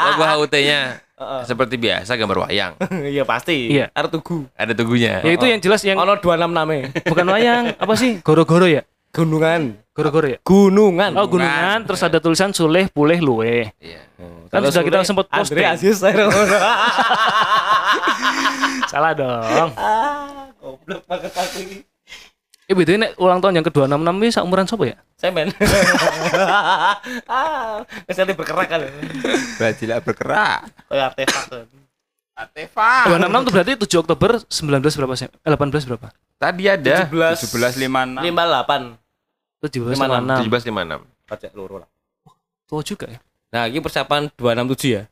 Logo 0.06 0.24
HUT-nya 0.38 0.80
seperti 1.48 1.78
biasa 1.78 2.14
gambar 2.14 2.44
wayang. 2.44 2.74
Iya 3.14 3.22
pasti. 3.24 3.70
Iya. 3.70 3.88
Arep 3.90 4.10
tugu. 4.12 4.44
Ada 4.52 4.74
tugunya. 4.74 5.22
ya 5.22 5.30
itu 5.32 5.46
yang 5.46 5.58
jelas 5.58 5.80
yang 5.82 5.96
Ono 5.96 6.14
26 6.14 6.50
name. 6.50 6.90
bukan 7.00 7.26
wayang 7.28 7.64
apa 7.74 7.94
sih 7.94 8.18
goro-goro 8.20 8.66
ya 8.66 8.82
Gunungan. 9.10 9.78
goro-goro 9.94 10.26
ya 10.26 10.38
Gunungan. 10.42 11.14
oh 11.14 11.24
gunungan 11.24 11.86
terus 11.86 12.02
ada 12.02 12.18
tulisan 12.18 12.50
suleh 12.50 12.86
puleh 12.88 13.18
luwe 13.18 13.70
Iya. 13.78 14.02
kan 14.50 14.58
Terus 14.60 14.74
sudah 14.74 14.84
kita 14.84 14.98
sempat 15.02 15.26
posting 15.28 15.54
Andre 15.54 15.70
Aziz 15.70 15.96
salah 18.90 19.12
dong 19.14 19.70
Ah, 19.74 20.23
goblok 20.84 21.02
banget 21.08 21.32
aku 21.32 21.58
ini. 21.64 21.76
Eh 22.64 22.72
beda 22.72 22.96
nek 22.96 23.12
ulang 23.20 23.40
tahun 23.44 23.60
yang 23.60 23.66
ke-266 23.68 24.08
ini 24.20 24.28
seumuran 24.32 24.64
siapa 24.68 24.84
ya? 24.88 24.96
Semen. 25.20 25.48
ah, 27.28 27.84
ke 27.84 28.12
sini 28.12 28.32
berkerak 28.32 28.68
kan. 28.68 28.80
Bajilah 29.60 30.00
bergerak. 30.00 30.60
Kayak 30.88 31.04
artefak 31.12 31.44
kan. 31.48 31.66
Artefak. 32.36 33.04
266 33.08 33.44
itu 33.44 33.50
berarti 33.52 33.72
7 33.84 34.04
Oktober 34.04 34.30
19 34.48 34.96
berapa 34.96 35.14
sih? 35.16 35.28
Eh, 35.28 35.52
18 35.52 35.88
berapa? 35.88 36.06
Tadi 36.40 36.64
ada 36.68 36.96
17 37.04 37.52
1756. 37.52 38.32
58. 38.32 38.96
17 39.64 39.96
56. 40.00 40.48
1756. 40.48 41.28
Pajak 41.28 41.52
loro 41.52 41.76
lah. 41.84 41.88
Tua 42.64 42.80
juga 42.80 43.06
ya. 43.12 43.20
Nah, 43.52 43.68
ini 43.68 43.80
persiapan 43.84 44.32
267 44.40 44.88
ya. 44.88 45.02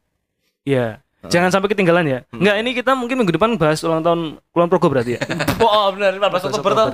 Iya. 0.65 0.87
Jangan 1.23 1.51
sampai 1.51 1.69
ketinggalan 1.69 2.05
ya. 2.05 2.19
Enggak, 2.29 2.57
ini 2.59 2.71
kita 2.73 2.93
mungkin 2.93 3.15
minggu 3.17 3.31
depan 3.33 3.55
bahas 3.55 3.79
ulang 3.83 4.01
tahun 4.01 4.21
Kulon 4.51 4.67
Progo 4.67 4.87
berarti 4.87 5.15
ya. 5.15 5.21
Oh, 5.63 5.91
benar 5.91 6.15
15 6.15 6.49
Oktober 6.51 6.71
tuh. 6.73 6.91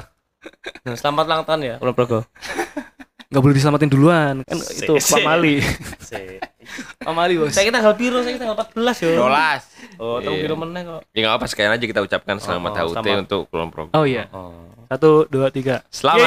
Selamat 0.95 1.25
ulang 1.25 1.43
tahun 1.43 1.61
ya, 1.63 1.75
Ulun 1.79 1.93
Progo. 1.93 2.21
Enggak 3.29 3.43
boleh 3.43 3.55
diselamatin 3.55 3.89
duluan. 3.89 4.35
Kan 4.43 4.57
Si- 4.59 4.81
itu 4.83 4.95
Pak 4.95 5.05
si. 5.15 5.23
Mali. 5.23 5.57
Sik. 6.01 6.41
Pak 7.05 7.13
Mali, 7.13 7.35
Bos. 7.37 7.53
Saya 7.53 7.69
kita 7.69 7.77
tanggal 7.79 7.95
biru, 7.95 8.21
saya 8.21 8.37
tanggal 8.37 8.57
14 8.59 9.05
yo. 9.05 9.11
Dolas. 9.19 9.63
Oh, 9.97 10.17
tanggal 10.19 10.33
Iya. 10.35 10.45
biru 10.45 10.55
meneh 10.57 10.83
kok. 10.83 11.01
Ya 11.11 11.19
nggak 11.23 11.35
apa 11.35 11.45
sekalian 11.47 11.73
aja 11.75 11.85
kita 11.87 12.01
ucapkan 12.03 12.37
selamat 12.39 12.71
Oh, 12.71 12.81
HUT 12.83 12.95
selamat. 12.97 13.21
untuk 13.25 13.43
Kulon 13.49 13.69
Progo. 13.69 13.91
Oh 13.93 14.05
iya. 14.05 14.29
Oh. 14.31 14.53
Satu, 14.87 15.29
dua, 15.29 15.49
tiga. 15.49 15.85
Selamat. 15.89 16.25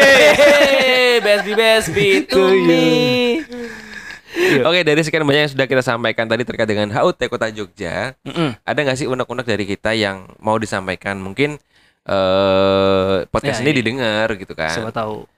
Yeay, 0.00 1.20
best 1.20 1.44
be 1.44 1.52
best 1.52 1.88
be 1.90 2.08
to 2.22 2.40
me. 2.58 2.84
Oke, 4.68 4.80
dari 4.82 5.00
sekian 5.00 5.22
banyak 5.22 5.42
yang 5.46 5.52
sudah 5.52 5.66
kita 5.70 5.82
sampaikan 5.82 6.26
tadi 6.26 6.42
terkait 6.42 6.66
dengan 6.66 6.90
HUT 6.90 7.20
Kota 7.30 7.48
Jogja, 7.48 8.18
Mm-mm. 8.26 8.58
ada 8.60 8.78
nggak 8.82 8.98
sih 8.98 9.06
unek-unek 9.06 9.46
dari 9.46 9.64
kita 9.64 9.94
yang 9.94 10.26
mau 10.42 10.58
disampaikan? 10.58 11.18
Mungkin 11.22 11.56
eh 12.00 13.16
podcast 13.28 13.60
Ya, 13.60 13.62
ini 13.62 13.70
iya. 13.70 13.78
didengar 13.78 14.28
gitu 14.34 14.52
kan. 14.56 14.72
Siapa 14.72 14.90
tahu. 14.90 15.28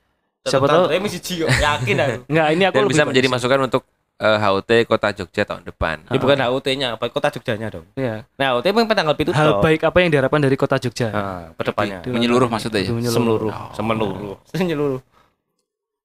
Siapa 0.43 0.67
tahu. 0.67 0.85
Remi 0.91 1.09
siji 1.11 1.43
kok, 1.45 1.51
yakin 1.51 1.97
aku. 1.99 2.19
Enggak, 2.31 2.49
ini 2.55 2.63
aku 2.67 2.75
Dan 2.75 2.83
lebih 2.87 2.95
bisa 2.97 3.05
menjadi 3.07 3.29
masukan 3.31 3.61
untuk 3.67 3.83
eh, 4.19 4.39
HUT 4.39 4.71
Kota 4.87 5.09
Jogja 5.15 5.43
tahun 5.47 5.63
depan. 5.67 5.97
Ini 6.11 6.19
bukan 6.19 6.39
HUT-nya, 6.39 6.89
apa 6.99 7.05
kota 7.11 7.29
Jogjanya 7.35 7.69
dong. 7.71 7.87
Iya. 7.99 8.27
Nah, 8.39 8.49
HUT 8.59 8.67
memang 8.71 8.91
tanggal 8.91 9.15
itu 9.19 9.33
Hal 9.35 9.59
baik 9.63 9.87
apa 9.87 9.97
yang 10.03 10.11
diharapkan 10.11 10.41
dari 10.43 10.57
kota 10.59 10.77
Jogja? 10.79 11.09
Nah, 11.11 11.43
ke 11.55 11.63
depannya. 11.67 11.99
Gitu. 12.07 12.15
Menyeluruh 12.15 12.49
maksudnya 12.51 12.81
ya. 12.83 12.91
Semeluruh, 13.11 13.53
semeluruh. 13.79 14.37
Semeluruh. 14.55 15.01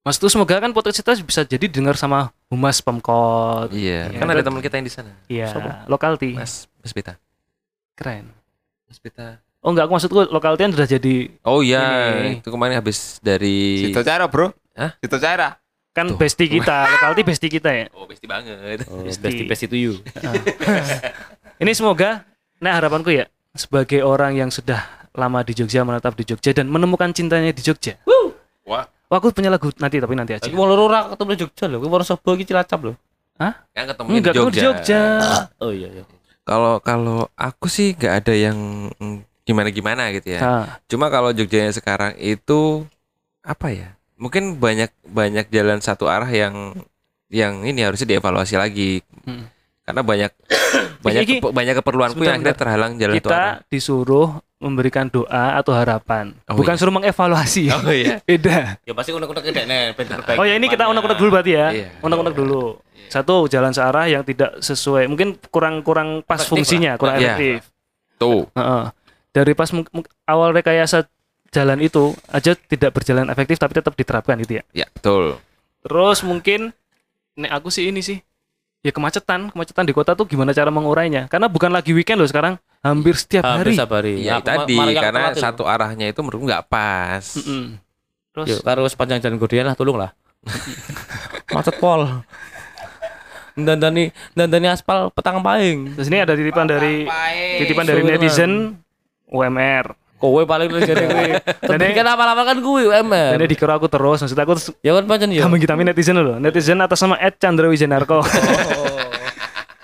Mas 0.08 0.16
itu 0.16 0.32
semoga 0.32 0.56
kan 0.56 0.72
podcast 0.72 0.96
kita 0.96 1.20
bisa 1.20 1.44
jadi 1.44 1.68
dengar 1.68 2.00
sama 2.00 2.32
Humas 2.48 2.80
Pemkot. 2.80 3.76
Iya, 3.76 4.08
Iya. 4.08 4.16
kan 4.16 4.28
ada 4.32 4.40
teman 4.40 4.64
kita 4.64 4.80
yang 4.80 4.88
di 4.88 4.94
sana. 4.94 5.12
Iya, 5.28 5.52
lokalti. 5.84 6.32
Mas 6.32 6.72
Mas 6.80 6.96
Pita. 6.96 7.20
Keren. 7.92 8.32
Mas 8.88 9.04
Pita. 9.04 9.44
Oh 9.60 9.76
enggak, 9.76 9.84
aku 9.84 10.00
maksudku 10.00 10.32
lokalti 10.32 10.64
kan 10.64 10.72
sudah 10.72 10.88
jadi 10.88 11.28
Oh 11.44 11.60
iya, 11.60 11.84
Ini. 12.24 12.40
itu 12.40 12.48
kemarin 12.48 12.80
habis 12.80 13.20
dari 13.20 13.84
Situ 13.84 14.00
cara, 14.00 14.32
Bro. 14.32 14.56
Hah? 14.72 14.96
Situ 14.96 15.18
cara. 15.20 15.60
kan 15.92 16.08
bestie 16.14 16.46
kita, 16.48 16.86
lokalti 16.94 17.22
bestie 17.26 17.50
kita 17.50 17.68
ya. 17.68 17.86
Oh, 17.92 18.06
besti 18.06 18.24
banget. 18.24 18.86
Oh, 18.88 19.02
Besti. 19.02 19.18
besti 19.20 19.44
besti 19.44 19.66
to 19.66 19.76
you. 19.76 19.98
Ini 21.60 21.72
semoga, 21.74 22.22
nah 22.62 22.78
harapanku 22.78 23.10
ya, 23.10 23.26
sebagai 23.52 24.06
orang 24.06 24.38
yang 24.38 24.54
sudah 24.54 24.86
lama 25.12 25.42
di 25.42 25.58
Jogja, 25.58 25.82
menetap 25.82 26.14
di 26.14 26.22
Jogja 26.24 26.54
dan 26.54 26.70
menemukan 26.70 27.10
cintanya 27.12 27.50
di 27.50 27.66
Jogja. 27.66 27.98
Wah, 28.62 28.86
Wah, 29.08 29.18
aku 29.18 29.32
punya 29.32 29.48
lagu 29.48 29.72
nanti 29.78 29.98
tapi 29.98 30.14
nanti 30.14 30.36
aja. 30.36 30.48
Wong 30.48 30.68
loro 30.68 30.86
ora 30.86 31.08
ketemu 31.08 31.30
di 31.32 31.40
Jogja 31.40 31.66
lho, 31.66 31.78
kuwi 31.78 31.90
Wonosobo 31.90 32.30
iki 32.34 32.44
Cilacap 32.44 32.80
lho. 32.84 32.94
kan 33.38 33.54
ketemu 33.86 34.08
Enggak, 34.10 34.34
di 34.34 34.38
Jogja. 34.38 34.52
di 34.52 34.60
Jogja. 34.60 35.02
Oh 35.58 35.72
iya 35.72 35.88
iya. 35.92 36.04
Kalau 36.42 36.80
kalau 36.80 37.28
aku 37.34 37.68
sih 37.68 37.92
nggak 37.92 38.14
ada 38.18 38.34
yang 38.34 38.58
gimana 39.44 39.70
gimana 39.70 40.12
gitu 40.12 40.36
ya. 40.36 40.40
Nah, 40.40 40.66
Cuma 40.86 41.08
kalau 41.08 41.32
Jogjanya 41.32 41.72
sekarang 41.72 42.16
itu 42.18 42.84
apa 43.42 43.68
ya? 43.70 43.96
Mungkin 44.16 44.58
banyak 44.58 44.92
banyak 45.06 45.48
jalan 45.48 45.80
satu 45.80 46.08
arah 46.08 46.28
yang 46.28 46.76
yang 47.28 47.62
ini 47.62 47.80
harusnya 47.80 48.08
dievaluasi 48.10 48.56
lagi. 48.56 49.00
Hmm. 49.24 49.48
Karena 49.84 50.02
banyak 50.02 50.32
banyak 51.06 51.22
Iki- 51.24 51.40
kepe- 51.40 51.54
banyak 51.54 51.76
keperluanku 51.78 52.22
yang 52.22 52.42
akhirnya 52.42 52.56
terhalang 52.56 52.92
jalan 52.98 53.16
satu 53.16 53.30
arah. 53.30 53.56
kita 53.62 53.70
disuruh 53.70 54.30
memberikan 54.58 55.06
doa 55.06 55.54
atau 55.56 55.70
harapan, 55.70 56.34
Oh, 56.50 56.58
bukan 56.58 56.74
iya. 56.74 56.80
suruh 56.82 56.94
mengevaluasi. 56.94 57.70
Oh 57.78 57.94
iya. 57.94 58.18
Beda. 58.26 58.82
Ya 58.82 58.94
pasti 58.98 59.14
unek-unek 59.14 59.44
nek 59.54 59.94
ben 59.94 60.06
diperbaiki 60.10 60.40
Oh 60.42 60.46
ya 60.46 60.58
ini 60.58 60.66
kita 60.66 60.90
unek-unek 60.90 61.18
dulu 61.18 61.30
berarti 61.30 61.52
ya. 61.54 61.68
Iya. 61.70 61.88
Unek-unek 62.02 62.34
dulu. 62.34 62.82
Satu 63.08 63.46
jalan 63.46 63.72
searah 63.72 64.10
yang 64.10 64.26
tidak 64.26 64.58
sesuai, 64.60 65.06
mungkin 65.08 65.38
kurang 65.48 65.86
kurang 65.86 66.26
pas 66.26 66.42
Efektif 66.42 66.52
fungsinya, 66.52 66.98
kurang 66.98 67.22
Iya. 67.22 67.38
efektif. 67.38 67.60
Tuh. 68.18 68.50
Heeh. 68.52 68.84
Dari 69.32 69.54
pas 69.54 69.70
awal 70.26 70.50
rekayasa 70.52 71.06
jalan 71.54 71.80
itu 71.80 72.12
aja 72.28 72.58
tidak 72.58 72.92
berjalan 72.92 73.30
efektif 73.30 73.56
tapi 73.56 73.78
tetap 73.78 73.94
diterapkan 73.94 74.36
gitu 74.42 74.60
ya. 74.60 74.64
Ya, 74.74 74.88
betul. 74.90 75.38
Terus 75.86 76.26
mungkin 76.26 76.74
nek 77.38 77.54
aku 77.54 77.70
sih 77.70 77.88
ini 77.88 78.02
sih 78.02 78.18
ya 78.82 78.90
kemacetan, 78.90 79.54
kemacetan 79.54 79.86
di 79.86 79.94
kota 79.94 80.18
tuh 80.18 80.26
gimana 80.26 80.50
cara 80.52 80.74
mengurainya? 80.74 81.30
Karena 81.30 81.46
bukan 81.46 81.70
lagi 81.70 81.94
weekend 81.94 82.18
loh 82.18 82.28
sekarang, 82.28 82.58
hampir 82.82 83.16
setiap 83.16 83.44
Hampir 83.44 83.72
hari. 83.72 83.76
sabari. 83.76 84.16
Ya, 84.22 84.40
Aku 84.40 84.48
tadi 84.48 84.76
karena 84.94 85.34
satu 85.34 85.66
arahnya 85.66 86.08
itu 86.08 86.20
menurutku 86.22 86.46
nggak 86.46 86.66
pas. 86.68 87.24
Mm-mm. 87.38 87.78
Terus 88.34 88.48
Yuk, 88.54 88.60
karo 88.62 88.86
sepanjang 88.86 89.20
jalan 89.20 89.38
Gordian 89.38 89.66
lah 89.66 89.74
tolong 89.74 89.98
lah. 89.98 90.12
Macet 91.56 91.76
pol. 91.82 92.06
Dandani 93.58 94.14
dandani 94.38 94.70
aspal 94.70 95.10
petang 95.10 95.42
paing. 95.42 95.98
terus 95.98 96.14
ini 96.14 96.22
ada 96.22 96.38
titipan 96.38 96.70
dari 96.70 97.10
titipan 97.58 97.90
dari 97.90 98.06
Suwe 98.06 98.12
netizen 98.14 98.52
UMR. 99.26 99.98
Kowe 100.18 100.46
paling 100.46 100.70
lu 100.70 100.78
jadi 100.82 101.06
kowe. 101.10 101.30
Tapi 101.74 101.94
kan 101.94 102.06
apa-apa 102.06 102.42
kan 102.54 102.58
kuwi 102.62 102.86
UMR. 102.90 103.38
Dan 103.38 103.42
dia 103.42 103.50
dikira 103.50 103.78
aku 103.78 103.86
terus, 103.86 104.22
maksud 104.22 104.38
aku 104.38 104.58
terus 104.58 104.70
Ya 104.82 104.94
kan 104.94 105.06
pancen 105.06 105.30
ya. 105.30 105.46
kami 105.46 105.58
kita 105.58 105.74
netizen 105.74 106.18
loh. 106.18 106.38
Netizen 106.38 106.78
atas 106.82 107.02
nama 107.02 107.18
Ed 107.18 107.38
Chandra 107.38 107.66
Wijanarko. 107.70 108.22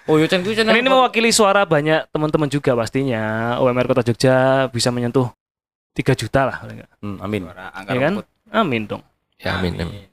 Oh, 0.04 0.20
yo 0.20 0.28
cen 0.28 0.44
kuwi. 0.44 0.56
Kan 0.60 0.68
ini 0.76 0.90
mewakili 0.92 1.32
suara 1.32 1.64
banyak 1.64 2.12
teman-teman 2.12 2.52
juga 2.52 2.76
pastinya. 2.76 3.56
UMR 3.64 3.88
Kota 3.88 4.04
Jogja 4.04 4.68
bisa 4.68 4.92
menyentuh 4.92 5.32
3 5.96 6.20
juta 6.20 6.42
lah. 6.50 6.58
Hmm, 7.00 7.24
amin. 7.24 7.48
Ya 7.88 8.00
kan? 8.00 8.14
Amin 8.52 8.84
dong. 8.84 9.04
Ya, 9.40 9.56
amin. 9.56 9.80
amin. 9.80 10.08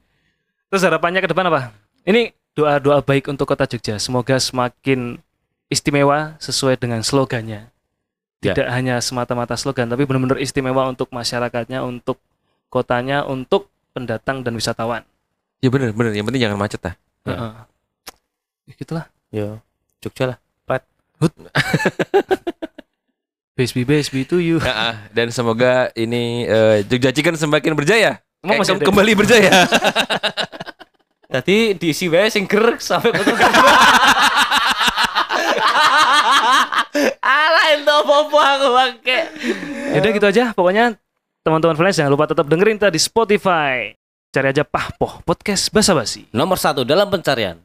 Terus 0.71 0.81
harapannya 0.87 1.19
ke 1.19 1.29
depan 1.29 1.51
apa? 1.51 1.75
Ini 2.07 2.31
doa-doa 2.55 3.03
baik 3.03 3.27
untuk 3.27 3.51
Kota 3.51 3.67
Jogja. 3.67 3.99
Semoga 3.99 4.39
semakin 4.39 5.19
istimewa 5.67 6.39
sesuai 6.39 6.79
dengan 6.79 7.03
slogannya. 7.03 7.71
Ya. 8.41 8.57
Tidak 8.57 8.67
hanya 8.73 8.97
semata-mata 9.03 9.53
slogan, 9.53 9.85
tapi 9.85 10.03
benar-benar 10.09 10.41
istimewa 10.41 10.89
untuk 10.89 11.13
masyarakatnya, 11.13 11.85
untuk 11.85 12.17
kotanya, 12.73 13.21
untuk 13.27 13.69
pendatang 13.93 14.41
dan 14.41 14.57
wisatawan. 14.57 15.05
Ya 15.61 15.69
bener 15.69 15.93
bener. 15.93 16.11
Yang 16.17 16.25
penting 16.31 16.41
jangan 16.41 16.57
macet 16.57 16.81
ah. 16.89 16.95
Ya. 17.21 17.29
Heeh. 17.37 17.53
Ya, 18.65 18.73
gitulah. 18.81 19.05
Yo, 19.29 19.61
Jogja 20.01 20.33
lah. 20.33 20.37
BSB 23.51 23.85
BSB 23.85 24.25
itu 24.25 24.41
you. 24.41 24.57
Ya, 24.65 24.97
dan 25.13 25.29
semoga 25.29 25.93
ini 25.93 26.49
eh, 26.49 26.81
Jogja 26.87 27.13
Chicken 27.13 27.37
semakin 27.37 27.77
berjaya. 27.77 28.17
Emang 28.41 28.57
Eh, 28.57 28.59
masih 28.65 28.73
ada? 28.75 28.85
kembali 28.89 29.13
berjaya. 29.13 29.51
Tadi 31.31 31.77
diisi 31.77 32.09
wae 32.09 32.27
sing 32.27 32.43
ger 32.43 32.75
sampai 32.75 33.13
ketemu. 33.13 33.37
Alah 37.21 37.65
ento 37.71 37.95
popo 38.03 38.35
aku 38.35 38.67
bangke. 38.73 39.19
Yaudah 39.95 40.11
gitu 40.11 40.27
aja. 40.27 40.43
Pokoknya 40.51 40.97
teman-teman 41.39 41.77
fans 41.77 41.95
jangan 41.95 42.11
lupa 42.11 42.27
tetap 42.27 42.49
dengerin 42.49 42.75
kita 42.75 42.89
di 42.89 42.99
Spotify. 42.99 43.93
Cari 44.31 44.47
aja 44.49 44.63
Pahpoh 44.63 45.23
Podcast 45.23 45.69
Basa 45.69 45.91
Basi. 45.91 46.25
Nomor 46.31 46.57
satu 46.57 46.81
dalam 46.83 47.07
pencarian. 47.07 47.59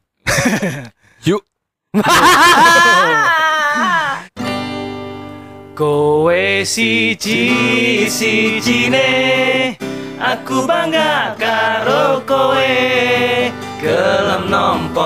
Yuk. 1.25 1.43
Kowe 5.79 6.65
siji 6.65 8.11
sijine. 8.11 9.77
Aku 10.21 10.67
bangga 10.69 11.33
karo 11.41 12.21
kowe. 12.29 12.77
Gelem 13.81 14.45
nompo 14.49 15.05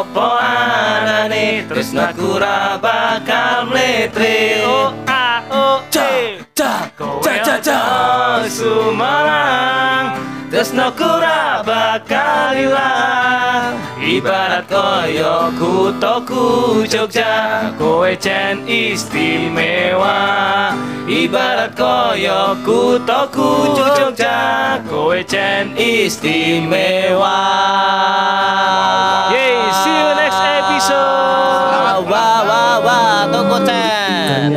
opo 0.00 0.40
anane 0.40 1.68
Terus 1.68 1.92
naku 1.92 2.40
ra 2.40 2.80
bakal 2.80 3.68
mletre 3.68 4.64
Oh 4.64 4.96
a 5.04 5.44
oh 5.52 5.84
e. 5.92 6.40
Kowe 6.96 7.20
aja 7.28 7.84
sumalang 8.48 10.16
Terus 10.48 10.72
naku 10.72 11.04
ra 11.04 11.60
bakal 11.60 12.56
ilang 12.56 13.76
Ibarat 13.98 14.64
koyo 14.70 15.52
kutoku 15.60 16.80
Jogja. 16.88 17.68
Kowe 17.76 18.14
cen 18.16 18.64
istimewa. 18.64 20.16
Ibarat 21.04 21.76
koyo 21.76 22.56
kutoku 22.64 23.76
Jogja. 23.76 24.80
Kowe 24.88 25.20
cen 25.28 25.76
istimewa. 25.76 27.38
Yay, 29.34 29.60
see 29.84 29.92
you 29.92 30.10
next 30.16 30.40
episode. 30.40 32.08
Wah 32.08 32.40
wah 32.48 32.78
wah 32.80 33.08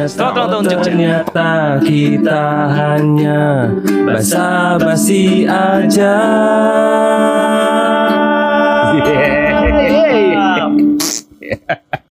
tolong, 0.08 0.47
tolong, 0.47 0.63
Jogja. 0.69 0.86
Ternyata 0.86 1.51
kita 1.82 2.43
hanya 2.71 3.69
basa-basi 4.06 5.49
aja. 5.49 5.81
Yeah. 5.89 7.17